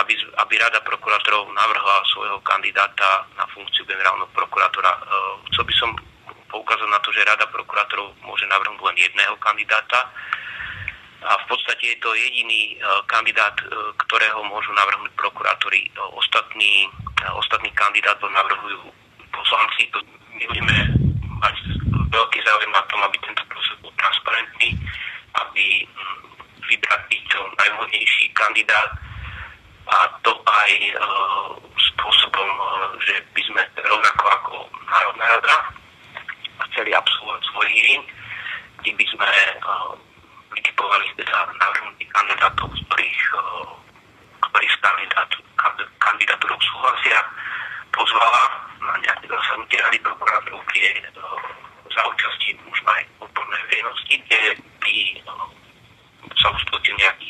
aby, 0.00 0.16
aby 0.16 0.54
Rada 0.58 0.80
prokurátorov 0.82 1.52
navrhla 1.52 2.02
svojho 2.10 2.40
kandidáta 2.42 3.28
na 3.36 3.46
funkciu 3.52 3.86
generálneho 3.86 4.26
prokurátora. 4.32 4.90
E, 4.90 5.00
chcel 5.52 5.62
by 5.68 5.74
som 5.76 5.90
poukázať 6.50 6.88
na 6.88 6.98
to, 7.04 7.12
že 7.14 7.22
Rada 7.22 7.46
prokurátorov 7.52 8.16
môže 8.24 8.48
navrhnúť 8.48 8.82
len 8.90 8.96
jedného 8.98 9.36
kandidáta 9.38 10.10
a 11.24 11.32
v 11.40 11.44
podstate 11.48 11.96
je 11.96 11.98
to 12.04 12.12
jediný 12.12 12.76
e, 12.76 12.84
kandidát, 13.08 13.56
e, 13.64 13.66
ktorého 14.06 14.44
môžu 14.44 14.70
navrhnúť 14.76 15.12
prokurátori. 15.16 15.88
E, 15.88 15.90
ostatný, 16.12 16.88
ostatný 17.40 17.72
kandidát 17.72 18.20
to 18.20 18.28
navrhujú 18.28 18.92
poslanci. 19.32 19.88
My 20.36 20.44
budeme 20.44 20.76
mať 21.40 21.56
veľký 22.12 22.38
záujem 22.44 22.72
na 22.72 22.82
tom, 22.92 23.00
aby 23.08 23.16
tento 23.24 23.42
proces 23.48 23.74
bol 23.80 23.92
transparentný, 23.96 24.76
aby 25.32 25.64
mm, 25.88 26.22
vybratý 26.68 27.16
čo 27.32 27.40
najvhodnejší 27.56 28.28
kandidát 28.36 28.92
a 29.84 30.08
to 30.24 30.32
aj 30.32 30.72
e, 30.72 30.92
spôsobom, 31.92 32.48
e, 32.48 32.64
že 33.04 33.14
by 33.36 33.42
sme 33.48 33.62
rovnako 33.84 34.24
ako 34.28 34.54
Národná 34.88 35.26
rada 35.40 35.56
chceli 36.70 36.90
absolvovať 36.96 37.40
svoj 37.52 37.68
hearing, 37.68 38.04
kde 38.80 38.92
by 38.98 39.04
sme 39.16 39.28
uh, 39.64 39.92
vytipovali 40.52 41.06
teda 41.16 41.38
navrhnutých 41.56 42.10
kandidátov, 42.12 42.68
z 42.76 42.80
ktorých, 42.88 43.20
ktorých 44.40 44.72
s 44.72 44.78
kandidatúrou 45.96 46.58
súhlasia, 46.60 47.18
pozvala 47.94 48.42
na 48.84 48.94
nejaké 49.00 49.26
zasadnutie 49.30 49.78
rady 49.80 49.98
prokurátorov, 50.04 50.60
kde 50.72 50.88
za 51.94 52.02
účasti 52.10 52.48
možno 52.66 52.88
aj 52.90 53.02
odbornej 53.22 53.62
verejnosti, 53.70 54.14
kde 54.26 54.40
by 54.82 54.94
sa 56.34 56.46
uskutočnil 56.50 56.96
nejaký 56.98 57.28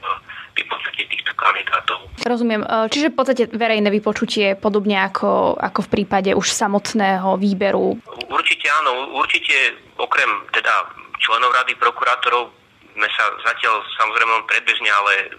uh, 0.00 0.16
vypočutie 0.54 1.04
týchto 1.10 1.32
kandidátov. 1.34 1.98
Rozumiem. 2.24 2.62
Čiže 2.64 3.10
v 3.10 3.16
podstate 3.18 3.42
verejné 3.50 3.90
vypočutie 3.90 4.54
podobne 4.56 5.02
ako, 5.02 5.58
ako 5.58 5.80
v 5.84 5.92
prípade 5.92 6.30
už 6.32 6.46
samotného 6.54 7.36
výberu 7.36 7.98
Určite 8.30 8.66
áno, 8.80 9.12
určite 9.20 9.76
okrem 10.00 10.30
teda 10.54 10.93
členov 11.24 11.56
rady 11.56 11.72
prokurátorov 11.80 12.52
sme 12.94 13.08
sa 13.16 13.24
zatiaľ 13.42 13.82
samozrejme 13.98 14.30
len 14.30 14.46
predbežne, 14.46 14.90
ale 14.92 15.34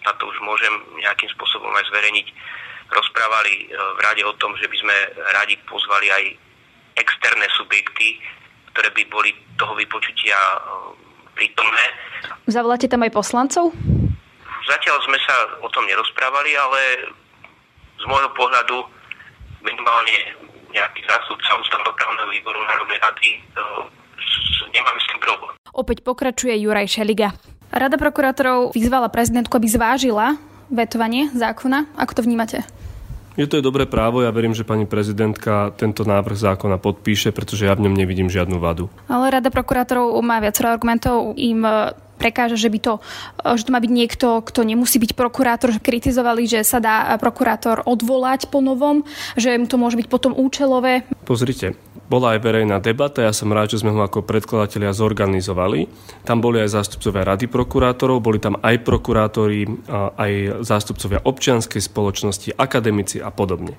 snad 0.00 0.16
to 0.16 0.24
už 0.30 0.38
môžem 0.40 0.72
nejakým 1.02 1.28
spôsobom 1.36 1.68
aj 1.74 1.84
zverejniť, 1.90 2.26
rozprávali 2.94 3.52
e, 3.52 3.62
v 3.74 4.00
rade 4.00 4.22
o 4.24 4.32
tom, 4.40 4.56
že 4.56 4.70
by 4.70 4.76
sme 4.78 4.96
radi 5.36 5.58
pozvali 5.68 6.08
aj 6.08 6.24
externé 6.96 7.44
subjekty, 7.58 8.22
ktoré 8.72 8.88
by 8.94 9.02
boli 9.10 9.34
toho 9.60 9.74
vypočutia 9.76 10.36
e, 10.36 10.58
prítomné. 11.36 11.84
Zavoláte 12.48 12.88
tam 12.88 13.04
aj 13.04 13.12
poslancov? 13.12 13.74
Zatiaľ 14.64 14.96
sme 15.04 15.18
sa 15.28 15.60
o 15.60 15.68
tom 15.68 15.84
nerozprávali, 15.84 16.56
ale 16.56 16.80
z 18.00 18.04
môjho 18.08 18.32
pohľadu 18.32 18.80
minimálne 19.60 20.16
nejaký 20.72 21.04
zástupca 21.04 21.52
ústavnoprávneho 21.60 22.28
výboru 22.32 22.64
Národnej 22.64 22.98
rady, 23.00 23.30
nemáme 24.72 24.98
s 25.00 25.06
tým 25.10 25.20
problém. 25.22 25.54
Opäť 25.74 26.06
pokračuje 26.06 26.54
Juraj 26.58 26.90
Šeliga. 26.90 27.34
Rada 27.74 27.98
prokurátorov 27.98 28.70
vyzvala 28.70 29.10
prezidentku, 29.10 29.50
aby 29.58 29.66
zvážila 29.66 30.38
vetovanie 30.70 31.30
zákona. 31.34 31.90
Ako 31.98 32.12
to 32.18 32.22
vnímate? 32.22 32.62
Je 33.34 33.50
to 33.50 33.58
je 33.58 33.66
dobré 33.66 33.82
právo, 33.82 34.22
ja 34.22 34.30
verím, 34.30 34.54
že 34.54 34.62
pani 34.62 34.86
prezidentka 34.86 35.74
tento 35.74 36.06
návrh 36.06 36.38
zákona 36.38 36.78
podpíše, 36.78 37.34
pretože 37.34 37.66
ja 37.66 37.74
v 37.74 37.90
ňom 37.90 37.94
nevidím 37.98 38.30
žiadnu 38.30 38.62
vadu. 38.62 38.86
Ale 39.10 39.26
Rada 39.26 39.50
prokurátorov 39.50 40.14
má 40.22 40.38
viacero 40.38 40.70
argumentov, 40.70 41.34
im 41.34 41.66
prekáža, 42.16 42.56
že 42.56 42.70
by 42.70 42.78
to, 42.78 42.94
že 43.58 43.66
to 43.66 43.74
má 43.74 43.82
byť 43.82 43.92
niekto, 43.92 44.40
kto 44.42 44.60
nemusí 44.62 44.96
byť 45.02 45.12
prokurátor. 45.18 45.76
Kritizovali, 45.82 46.46
že 46.48 46.62
sa 46.62 46.78
dá 46.78 47.12
prokurátor 47.18 47.82
odvolať 47.84 48.48
po 48.48 48.62
novom, 48.62 49.02
že 49.34 49.54
to 49.66 49.76
môže 49.76 49.98
byť 49.98 50.06
potom 50.08 50.32
účelové. 50.32 51.04
Pozrite, 51.26 51.74
bola 52.04 52.36
aj 52.36 52.44
verejná 52.44 52.84
debata, 52.84 53.24
ja 53.24 53.32
som 53.32 53.48
rád, 53.48 53.72
že 53.72 53.80
sme 53.80 53.90
ho 53.90 54.04
ako 54.04 54.28
predkladatelia 54.28 54.92
zorganizovali. 54.92 55.88
Tam 56.28 56.44
boli 56.44 56.60
aj 56.60 56.76
zástupcovia 56.76 57.24
rady 57.24 57.48
prokurátorov, 57.48 58.20
boli 58.20 58.36
tam 58.36 58.60
aj 58.60 58.84
prokurátori, 58.84 59.64
aj 60.20 60.62
zástupcovia 60.62 61.24
občianskej 61.24 61.80
spoločnosti, 61.80 62.52
akademici 62.60 63.24
a 63.24 63.32
podobne. 63.32 63.74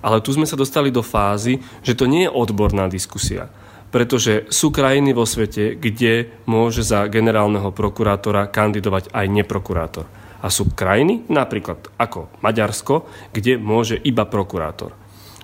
Ale 0.00 0.22
tu 0.24 0.32
sme 0.32 0.46
sa 0.46 0.54
dostali 0.54 0.88
do 0.88 1.04
fázy, 1.04 1.60
že 1.82 1.98
to 1.98 2.06
nie 2.06 2.24
je 2.24 2.32
odborná 2.32 2.86
diskusia 2.86 3.52
pretože 3.88 4.48
sú 4.52 4.68
krajiny 4.68 5.16
vo 5.16 5.24
svete, 5.24 5.76
kde 5.76 6.28
môže 6.44 6.84
za 6.84 7.08
generálneho 7.08 7.72
prokurátora 7.72 8.48
kandidovať 8.52 9.12
aj 9.12 9.26
neprokurátor. 9.32 10.06
A 10.38 10.52
sú 10.52 10.70
krajiny, 10.70 11.26
napríklad 11.26 11.90
ako 11.98 12.30
Maďarsko, 12.44 13.08
kde 13.34 13.58
môže 13.58 13.98
iba 13.98 14.22
prokurátor. 14.22 14.94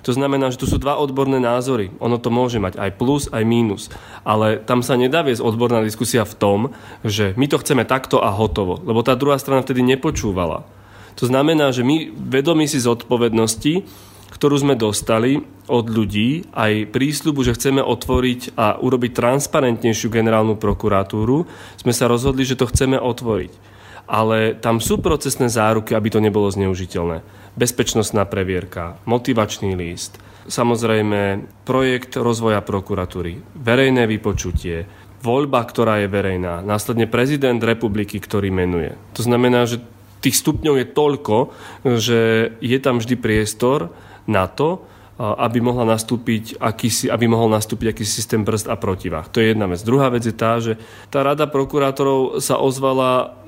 To 0.04 0.12
znamená, 0.12 0.52
že 0.52 0.60
tu 0.60 0.68
sú 0.68 0.76
dva 0.76 1.00
odborné 1.00 1.40
názory. 1.40 1.88
Ono 1.96 2.20
to 2.20 2.28
môže 2.28 2.60
mať 2.60 2.76
aj 2.76 2.90
plus, 3.00 3.24
aj 3.32 3.40
mínus. 3.48 3.88
Ale 4.20 4.60
tam 4.60 4.84
sa 4.84 5.00
nedá 5.00 5.24
viesť 5.24 5.40
odborná 5.40 5.80
diskusia 5.80 6.28
v 6.28 6.36
tom, 6.36 6.58
že 7.00 7.32
my 7.40 7.48
to 7.48 7.56
chceme 7.56 7.88
takto 7.88 8.20
a 8.20 8.28
hotovo. 8.28 8.84
Lebo 8.84 9.00
tá 9.00 9.16
druhá 9.16 9.40
strana 9.40 9.64
vtedy 9.64 9.80
nepočúvala. 9.80 10.68
To 11.16 11.24
znamená, 11.24 11.72
že 11.72 11.86
my 11.86 12.12
vedomí 12.12 12.68
si 12.68 12.84
zodpovednosti 12.84 13.88
ktorú 14.34 14.58
sme 14.58 14.74
dostali 14.74 15.38
od 15.70 15.86
ľudí, 15.86 16.50
aj 16.50 16.90
prísľubu, 16.90 17.46
že 17.46 17.54
chceme 17.54 17.78
otvoriť 17.78 18.58
a 18.58 18.82
urobiť 18.82 19.14
transparentnejšiu 19.14 20.10
generálnu 20.10 20.58
prokuratúru, 20.58 21.46
sme 21.78 21.94
sa 21.94 22.10
rozhodli, 22.10 22.42
že 22.42 22.58
to 22.58 22.66
chceme 22.66 22.98
otvoriť. 22.98 23.72
Ale 24.04 24.58
tam 24.58 24.82
sú 24.82 25.00
procesné 25.00 25.48
záruky, 25.48 25.96
aby 25.96 26.12
to 26.12 26.20
nebolo 26.20 26.50
zneužiteľné. 26.52 27.24
Bezpečnostná 27.56 28.28
previerka, 28.28 29.00
motivačný 29.08 29.72
list, 29.78 30.20
samozrejme 30.44 31.48
projekt 31.64 32.18
rozvoja 32.20 32.60
prokuratúry, 32.60 33.40
verejné 33.56 34.04
vypočutie, 34.04 34.84
voľba, 35.24 35.64
ktorá 35.64 36.04
je 36.04 36.12
verejná, 36.12 36.60
následne 36.60 37.08
prezident 37.08 37.56
republiky, 37.56 38.20
ktorý 38.20 38.52
menuje. 38.52 38.92
To 39.16 39.24
znamená, 39.24 39.64
že 39.64 39.80
tých 40.20 40.40
stupňov 40.40 40.74
je 40.80 40.86
toľko, 40.88 41.36
že 42.00 42.20
je 42.60 42.78
tam 42.80 43.00
vždy 43.00 43.16
priestor 43.16 43.92
na 44.28 44.46
to, 44.50 44.84
aby, 45.18 45.62
mohla 45.62 45.86
nastúpiť 45.86 46.58
akýsi, 46.58 47.06
aby 47.06 47.30
mohol 47.30 47.46
nastúpiť 47.54 47.94
akýsi 47.94 48.12
systém 48.18 48.42
brzd 48.42 48.66
a 48.66 48.74
protivách. 48.74 49.30
To 49.30 49.38
je 49.38 49.54
jedna 49.54 49.70
vec. 49.70 49.78
Druhá 49.86 50.10
vec 50.10 50.26
je 50.26 50.34
tá, 50.34 50.58
že 50.58 50.74
tá 51.14 51.22
rada 51.22 51.46
prokurátorov 51.46 52.42
sa 52.42 52.58
ozvala 52.58 53.44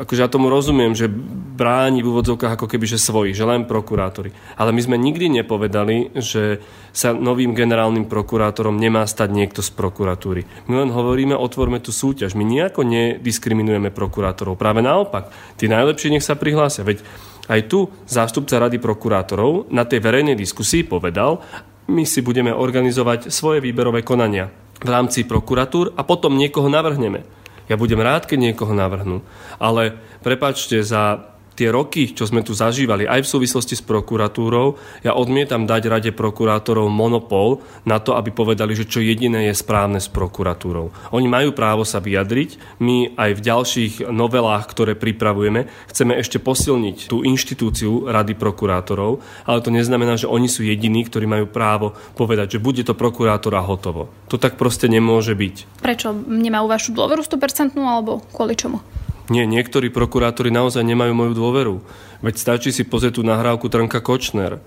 akože 0.00 0.24
ja 0.24 0.32
tomu 0.32 0.48
rozumiem, 0.48 0.96
že 0.96 1.12
bráni 1.60 2.00
v 2.00 2.08
úvodzovkách 2.08 2.56
ako 2.56 2.66
keby, 2.72 2.88
že 2.88 2.96
svoji, 2.96 3.36
že 3.36 3.44
len 3.44 3.68
prokurátori. 3.68 4.32
Ale 4.56 4.72
my 4.72 4.80
sme 4.80 4.96
nikdy 4.96 5.28
nepovedali, 5.28 6.16
že 6.16 6.64
sa 6.96 7.12
novým 7.12 7.52
generálnym 7.52 8.08
prokurátorom 8.08 8.80
nemá 8.80 9.04
stať 9.04 9.28
niekto 9.28 9.60
z 9.60 9.68
prokuratúry. 9.76 10.48
My 10.72 10.86
len 10.86 10.90
hovoríme, 10.94 11.36
otvorme 11.36 11.84
tú 11.84 11.92
súťaž. 11.92 12.32
My 12.32 12.48
nejako 12.48 12.80
nediskriminujeme 12.88 13.92
prokurátorov. 13.92 14.56
Práve 14.56 14.80
naopak, 14.80 15.28
tí 15.60 15.68
najlepší 15.68 16.16
nech 16.16 16.24
sa 16.24 16.32
prihlásia. 16.32 16.86
Veď 16.86 17.04
Aj 17.50 17.60
tu 17.66 17.90
zástupca 18.06 18.62
Rady 18.62 18.78
prokurátorov 18.78 19.74
na 19.74 19.82
tej 19.82 19.98
verejnej 19.98 20.38
diskusii 20.38 20.86
povedal, 20.86 21.42
my 21.90 22.06
si 22.06 22.22
budeme 22.22 22.54
organizovať 22.54 23.34
svoje 23.34 23.58
výberové 23.58 24.06
konania 24.06 24.54
v 24.78 24.88
rámci 24.88 25.26
prokuratúr 25.26 25.98
a 25.98 26.06
potom 26.06 26.38
niekoho 26.38 26.70
navrhneme. 26.70 27.26
Ja 27.66 27.74
budem 27.74 27.98
rád, 27.98 28.30
keď 28.30 28.50
niekoho 28.50 28.70
navrhnú. 28.70 29.26
Ale 29.58 29.98
prepačte, 30.22 30.82
za 30.86 31.34
tie 31.60 31.68
roky, 31.68 32.16
čo 32.16 32.24
sme 32.24 32.40
tu 32.40 32.56
zažívali, 32.56 33.04
aj 33.04 33.20
v 33.20 33.32
súvislosti 33.36 33.76
s 33.76 33.84
prokuratúrou, 33.84 34.80
ja 35.04 35.12
odmietam 35.12 35.68
dať 35.68 35.82
Rade 35.92 36.12
prokurátorov 36.16 36.88
monopol 36.88 37.60
na 37.84 38.00
to, 38.00 38.16
aby 38.16 38.32
povedali, 38.32 38.72
že 38.72 38.88
čo 38.88 39.04
jediné 39.04 39.52
je 39.52 39.54
správne 39.60 40.00
s 40.00 40.08
prokuratúrou. 40.08 40.88
Oni 41.12 41.28
majú 41.28 41.52
právo 41.52 41.84
sa 41.84 42.00
vyjadriť. 42.00 42.80
My 42.80 43.12
aj 43.12 43.30
v 43.36 43.44
ďalších 43.44 43.94
novelách, 44.08 44.64
ktoré 44.72 44.96
pripravujeme, 44.96 45.68
chceme 45.92 46.16
ešte 46.16 46.40
posilniť 46.40 47.12
tú 47.12 47.20
inštitúciu 47.28 48.08
Rady 48.08 48.40
prokurátorov, 48.40 49.20
ale 49.44 49.60
to 49.60 49.68
neznamená, 49.68 50.16
že 50.16 50.30
oni 50.30 50.48
sú 50.48 50.64
jediní, 50.64 51.04
ktorí 51.04 51.28
majú 51.28 51.44
právo 51.44 51.92
povedať, 52.16 52.56
že 52.56 52.64
bude 52.64 52.80
to 52.80 52.96
prokurátor 52.96 53.52
a 53.52 53.60
hotovo. 53.60 54.08
To 54.32 54.40
tak 54.40 54.56
proste 54.56 54.88
nemôže 54.88 55.36
byť. 55.36 55.84
Prečo 55.84 56.16
nemajú 56.16 56.64
vašu 56.64 56.96
dôveru 56.96 57.20
100% 57.20 57.76
alebo 57.76 58.24
kvôli 58.32 58.56
čomu? 58.56 58.80
Nie, 59.30 59.46
niektorí 59.46 59.94
prokurátori 59.94 60.50
naozaj 60.50 60.82
nemajú 60.82 61.14
moju 61.14 61.32
dôveru. 61.38 61.74
Veď 62.20 62.34
stačí 62.34 62.74
si 62.74 62.82
pozrieť 62.82 63.16
tú 63.16 63.22
nahrávku 63.22 63.70
Trnka 63.70 64.02
Kočner 64.02 64.58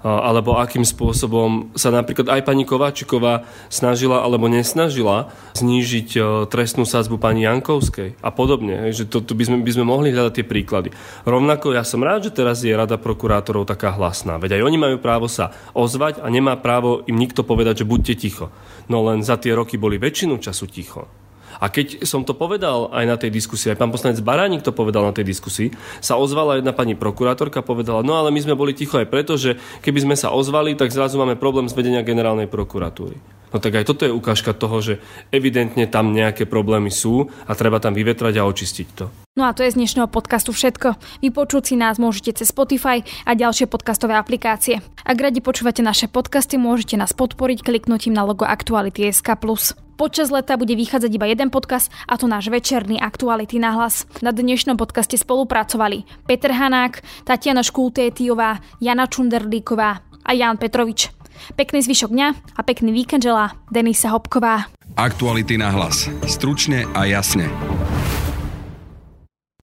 alebo 0.00 0.56
akým 0.56 0.80
spôsobom 0.80 1.76
sa 1.76 1.92
napríklad 1.92 2.32
aj 2.32 2.40
pani 2.48 2.64
Kováčiková 2.64 3.44
snažila 3.68 4.24
alebo 4.24 4.48
nesnažila 4.48 5.28
znížiť 5.60 6.08
e, 6.16 6.20
trestnú 6.48 6.88
sadzbu 6.88 7.20
pani 7.20 7.44
Jankovskej 7.44 8.16
a 8.24 8.30
podobne. 8.32 8.88
Že 8.96 9.12
to, 9.12 9.18
to 9.20 9.32
by, 9.36 9.44
sme, 9.44 9.56
by 9.60 9.72
sme 9.76 9.84
mohli 9.84 10.08
hľadať 10.08 10.40
tie 10.40 10.46
príklady. 10.48 10.88
Rovnako 11.28 11.76
ja 11.76 11.84
som 11.84 12.00
rád, 12.00 12.32
že 12.32 12.36
teraz 12.36 12.64
je 12.64 12.72
rada 12.72 12.96
prokurátorov 12.96 13.68
taká 13.68 13.92
hlasná. 13.92 14.40
Veď 14.40 14.60
aj 14.60 14.64
oni 14.64 14.78
majú 14.80 14.96
právo 14.96 15.28
sa 15.28 15.52
ozvať 15.76 16.24
a 16.24 16.32
nemá 16.32 16.56
právo 16.56 17.04
im 17.04 17.20
nikto 17.20 17.44
povedať, 17.44 17.84
že 17.84 17.88
buďte 17.88 18.14
ticho. 18.16 18.48
No 18.88 19.04
len 19.04 19.20
za 19.20 19.36
tie 19.36 19.52
roky 19.52 19.76
boli 19.76 20.00
väčšinu 20.00 20.40
času 20.40 20.64
ticho. 20.64 21.04
A 21.58 21.66
keď 21.66 22.06
som 22.06 22.22
to 22.22 22.36
povedal 22.36 22.92
aj 22.94 23.04
na 23.08 23.16
tej 23.18 23.34
diskusii, 23.34 23.74
aj 23.74 23.80
pán 23.80 23.90
poslanec 23.90 24.22
Baránik 24.22 24.62
to 24.62 24.70
povedal 24.70 25.02
na 25.02 25.10
tej 25.10 25.26
diskusii, 25.26 25.74
sa 25.98 26.14
ozvala 26.14 26.62
jedna 26.62 26.70
pani 26.70 26.94
prokurátorka, 26.94 27.66
povedala, 27.66 28.06
no 28.06 28.14
ale 28.14 28.30
my 28.30 28.40
sme 28.44 28.54
boli 28.54 28.76
ticho 28.76 29.00
aj 29.00 29.10
preto, 29.10 29.34
že 29.34 29.58
keby 29.82 30.06
sme 30.06 30.16
sa 30.16 30.30
ozvali, 30.30 30.78
tak 30.78 30.94
zrazu 30.94 31.18
máme 31.18 31.34
problém 31.34 31.66
z 31.66 31.74
vedenia 31.74 32.06
generálnej 32.06 32.46
prokuratúry. 32.46 33.39
No 33.50 33.58
tak 33.58 33.82
aj 33.82 33.84
toto 33.90 34.06
je 34.06 34.14
ukážka 34.14 34.54
toho, 34.54 34.78
že 34.78 34.94
evidentne 35.34 35.90
tam 35.90 36.14
nejaké 36.14 36.46
problémy 36.46 36.90
sú 36.90 37.26
a 37.46 37.52
treba 37.58 37.82
tam 37.82 37.94
vyvetrať 37.98 38.34
a 38.38 38.46
očistiť 38.46 38.88
to. 38.94 39.10
No 39.38 39.46
a 39.46 39.54
to 39.54 39.62
je 39.62 39.74
z 39.74 39.78
dnešného 39.78 40.10
podcastu 40.10 40.50
všetko. 40.50 40.98
Vypočuť 41.22 41.72
si 41.72 41.74
nás 41.78 41.98
môžete 41.98 42.42
cez 42.42 42.50
Spotify 42.50 43.02
a 43.26 43.34
ďalšie 43.34 43.70
podcastové 43.70 44.18
aplikácie. 44.18 44.82
Ak 45.06 45.18
radi 45.18 45.38
počúvate 45.42 45.82
naše 45.82 46.10
podcasty, 46.10 46.58
môžete 46.58 46.98
nás 46.98 47.14
podporiť 47.14 47.62
kliknutím 47.62 48.14
na 48.14 48.26
logo 48.26 48.42
Aktuality 48.46 49.06
SK+. 49.10 49.38
Počas 50.00 50.32
leta 50.32 50.56
bude 50.56 50.72
vychádzať 50.72 51.12
iba 51.12 51.28
jeden 51.28 51.52
podcast 51.52 51.92
a 52.08 52.16
to 52.16 52.24
náš 52.24 52.48
večerný 52.48 52.96
Aktuality 52.96 53.60
na 53.60 53.76
hlas. 53.76 54.08
Na 54.24 54.32
dnešnom 54.32 54.80
podcaste 54.80 55.20
spolupracovali 55.20 56.08
Peter 56.24 56.56
Hanák, 56.56 57.04
Tatiana 57.28 57.60
Škultétiová, 57.60 58.64
Jana 58.80 59.04
Čunderlíková 59.04 60.00
a 60.24 60.30
Jan 60.32 60.56
Petrovič. 60.56 61.19
Pekný 61.56 61.82
zvyšok 61.84 62.10
dňa 62.10 62.28
a 62.56 62.60
pekný 62.62 62.90
víkend 62.92 63.22
želá 63.22 63.52
Denisa 63.68 64.10
Hopková. 64.10 64.68
Aktuality 64.96 65.56
na 65.56 65.70
hlas. 65.70 66.10
Stručne 66.26 66.84
a 66.92 67.06
jasne. 67.06 67.46